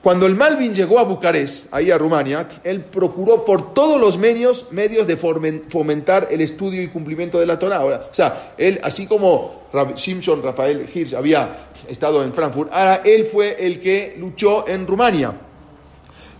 [0.00, 4.66] Cuando el Malvin llegó a Bucarest, ahí a Rumania, él procuró por todos los medios,
[4.70, 7.84] medios de fomentar el estudio y cumplimiento de la Torah.
[7.84, 9.64] o sea, él, así como
[9.96, 15.32] Simpson Rafael Hirsch había estado en Frankfurt, ahora él fue el que luchó en Rumania,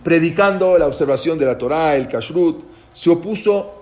[0.05, 3.78] predicando la observación de la Torah, el kashrut, se opuso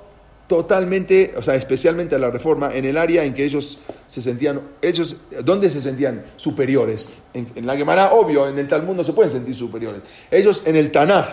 [0.47, 4.61] totalmente, o sea, especialmente a la reforma, en el área en que ellos se sentían,
[4.81, 7.19] ellos, ¿dónde se sentían superiores?
[7.35, 10.03] En, la Gemara, obvio, en el Talmud no se pueden sentir superiores.
[10.31, 11.29] Ellos en el Tanaj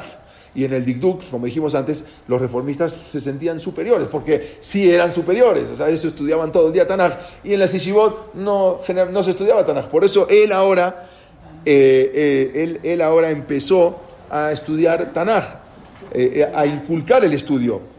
[0.55, 5.11] y en el Dikduk, como dijimos antes, los reformistas se sentían superiores, porque sí eran
[5.11, 7.13] superiores, o sea, ellos estudiaban todo el día Tanaj,
[7.43, 8.79] y en la Sishibot no,
[9.11, 9.87] no se estudiaba Tanaj.
[9.89, 11.09] Por eso él ahora,
[11.65, 15.43] eh, eh, él, él, ahora empezó a estudiar Tanaj,
[16.11, 17.92] eh, a inculcar el estudio.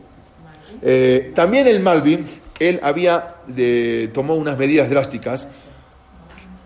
[0.87, 2.27] Eh, también el Malvin,
[2.61, 5.49] él había de, tomó unas medidas drásticas,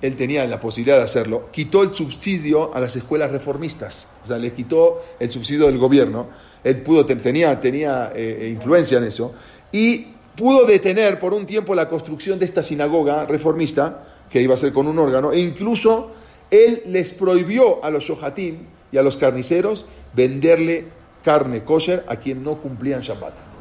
[0.03, 4.39] él tenía la posibilidad de hacerlo, quitó el subsidio a las escuelas reformistas, o sea,
[4.39, 6.27] le quitó el subsidio del gobierno,
[6.65, 9.35] él pudo, tenía, tenía eh, eh, influencia en eso,
[9.71, 14.57] y pudo detener por un tiempo la construcción de esta sinagoga reformista, que iba a
[14.57, 16.11] ser con un órgano, e incluso
[16.51, 18.59] él les prohibió a los shohatim
[18.91, 20.87] y a los carniceros venderle
[21.23, 23.58] carne kosher a quien no cumplían Shabbat.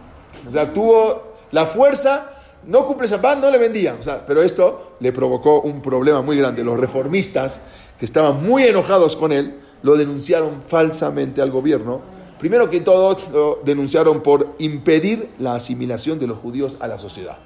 [0.48, 2.32] O sea, tuvo la fuerza,
[2.66, 3.96] no cumple Shabbat, no le vendía.
[4.00, 6.64] O sea, pero esto le provocó un problema muy grande.
[6.64, 7.62] Los reformistas,
[7.98, 12.02] que estaban muy enojados con él, lo denunciaron falsamente al gobierno.
[12.40, 17.38] Primero que todo, lo denunciaron por impedir la asimilación de los judíos a la sociedad.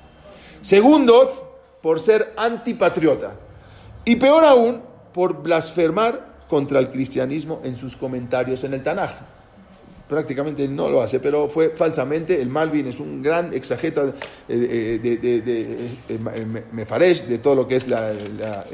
[0.60, 3.34] Segundo, por ser antipatriota.
[4.06, 4.82] Y peor aún,
[5.14, 9.12] por blasfemar contra el cristianismo en sus comentarios en el Tanaj.
[10.12, 12.42] Prácticamente no lo hace, pero fue falsamente.
[12.42, 14.14] El Malvin es un gran exageta
[14.46, 15.62] de, de, de, de, de-
[16.10, 18.12] eh, Mefaresh, de todo lo que es la.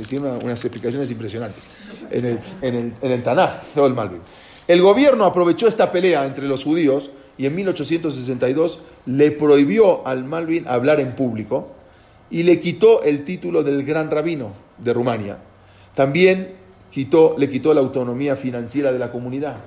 [0.10, 1.66] tiene una- unas explicaciones impresionantes
[2.10, 4.20] en el, en el, en el Tanaj, todo el Malvin.
[4.68, 10.68] El gobierno aprovechó esta pelea entre los judíos y en 1862 le prohibió al Malvin
[10.68, 11.68] hablar en público
[12.32, 15.38] y le quitó el título del gran rabino de Rumania.
[15.94, 16.54] También
[16.90, 19.58] quitó, le quitó la autonomía financiera de la comunidad.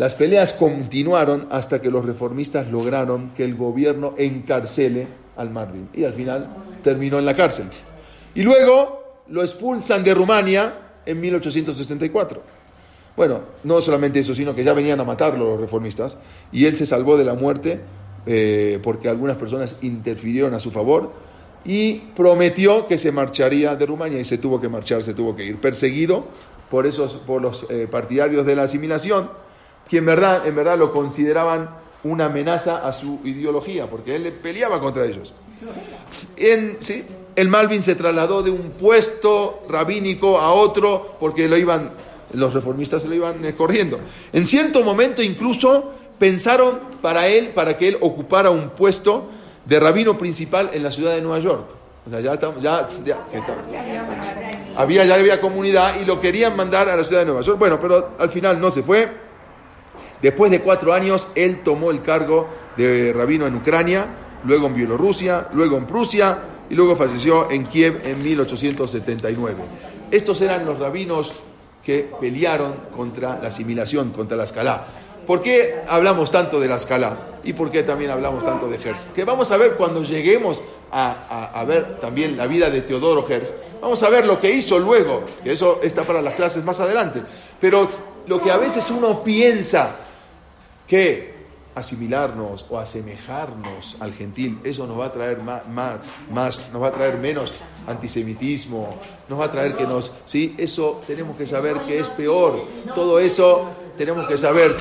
[0.00, 5.06] Las peleas continuaron hasta que los reformistas lograron que el gobierno encarcele
[5.36, 7.66] al Malvin y al final terminó en la cárcel.
[8.34, 10.72] Y luego lo expulsan de Rumania
[11.04, 12.42] en 1864.
[13.14, 16.16] Bueno, no solamente eso, sino que ya venían a matarlo los reformistas
[16.50, 17.80] y él se salvó de la muerte
[18.24, 21.12] eh, porque algunas personas interfirieron a su favor
[21.62, 25.44] y prometió que se marcharía de Rumania y se tuvo que marchar, se tuvo que
[25.44, 26.26] ir perseguido
[26.70, 29.49] por esos por los eh, partidarios de la asimilación
[29.88, 31.70] que en verdad en verdad lo consideraban
[32.04, 35.34] una amenaza a su ideología porque él peleaba contra ellos.
[36.36, 37.04] En, sí,
[37.36, 41.90] el Malvin se trasladó de un puesto rabínico a otro porque lo iban,
[42.32, 44.00] los reformistas se lo iban eh, corriendo.
[44.32, 49.28] En cierto momento incluso pensaron para él, para que él ocupara un puesto
[49.66, 51.66] de rabino principal en la ciudad de Nueva York.
[52.06, 53.18] O sea, ya, ya, ya-
[54.76, 57.58] había, ya había comunidad y lo querían mandar a la ciudad de Nueva York.
[57.58, 59.08] Bueno, pero al final no se fue.
[60.22, 64.06] Después de cuatro años, él tomó el cargo de rabino en Ucrania,
[64.44, 66.38] luego en Bielorrusia, luego en Prusia
[66.68, 69.56] y luego falleció en Kiev en 1879.
[70.10, 71.42] Estos eran los rabinos
[71.82, 74.86] que pelearon contra la asimilación, contra la escala.
[75.26, 77.16] ¿Por qué hablamos tanto de la escala?
[77.44, 79.06] ¿Y por qué también hablamos tanto de Hertz?
[79.14, 83.54] Que vamos a ver cuando lleguemos a, ver también la vida de Teodoro Hertz.
[83.80, 87.22] Vamos a ver lo que hizo luego, que eso está para las clases más adelante.
[87.60, 87.88] Pero
[88.26, 89.96] lo que a veces uno piensa
[90.90, 91.38] que
[91.76, 96.88] asimilarnos o asemejarnos al gentil, eso nos va a traer más, más, más, nos va
[96.88, 97.54] a traer menos
[97.86, 98.98] antisemitismo,
[99.28, 102.66] nos va a traer que nos, sí, eso tenemos que saber que es peor.
[102.92, 104.76] Todo eso tenemos que saber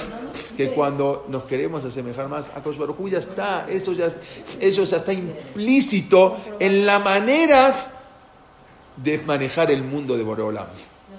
[0.57, 2.79] que cuando nos queremos asemejar más a Kosh
[3.11, 4.07] ya está, eso ya,
[4.59, 7.71] eso ya está implícito en la manera
[8.97, 10.69] de manejar el mundo de Boreolam.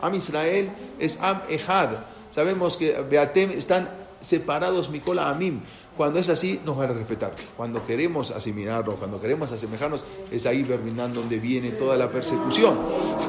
[0.02, 0.68] Am Israel
[0.98, 1.90] es Am Ejad.
[2.28, 5.60] Sabemos que Beatem están separados Mikola Amim.
[5.96, 7.32] Cuando es así, nos van a respetar.
[7.56, 12.78] Cuando queremos asimilarnos, cuando queremos asemejarnos, es ahí, Berminán, donde viene toda la persecución.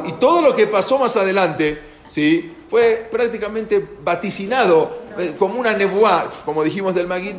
[0.08, 2.54] Y todo lo que pasó más adelante, ¿sí?
[2.72, 7.36] fue prácticamente vaticinado eh, como una nebuá, como dijimos del Magid.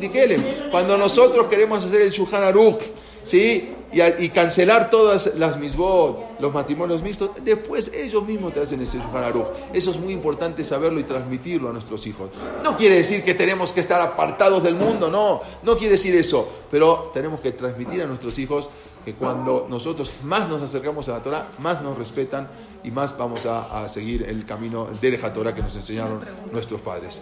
[0.69, 2.83] Cuando nosotros queremos hacer el Shulchan Aruch,
[3.23, 3.73] ¿sí?
[3.93, 9.51] Y, cancelar todas las misbot, los matrimonios mixtos, después ellos mismos te hacen ese Shulchan.
[9.73, 12.29] Eso es muy importante saberlo y transmitirlo a nuestros hijos.
[12.63, 16.47] No quiere decir que tenemos que estar apartados del mundo, no, no quiere decir eso,
[16.71, 18.69] pero tenemos que transmitir a nuestros hijos
[19.05, 22.47] que cuando nosotros más nos acercamos a la Torah, más nos respetan
[22.83, 26.21] y más vamos a, a seguir el camino de la Torah que nos enseñaron
[26.51, 27.21] nuestros padres.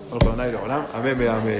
[0.93, 1.60] Amén, amén.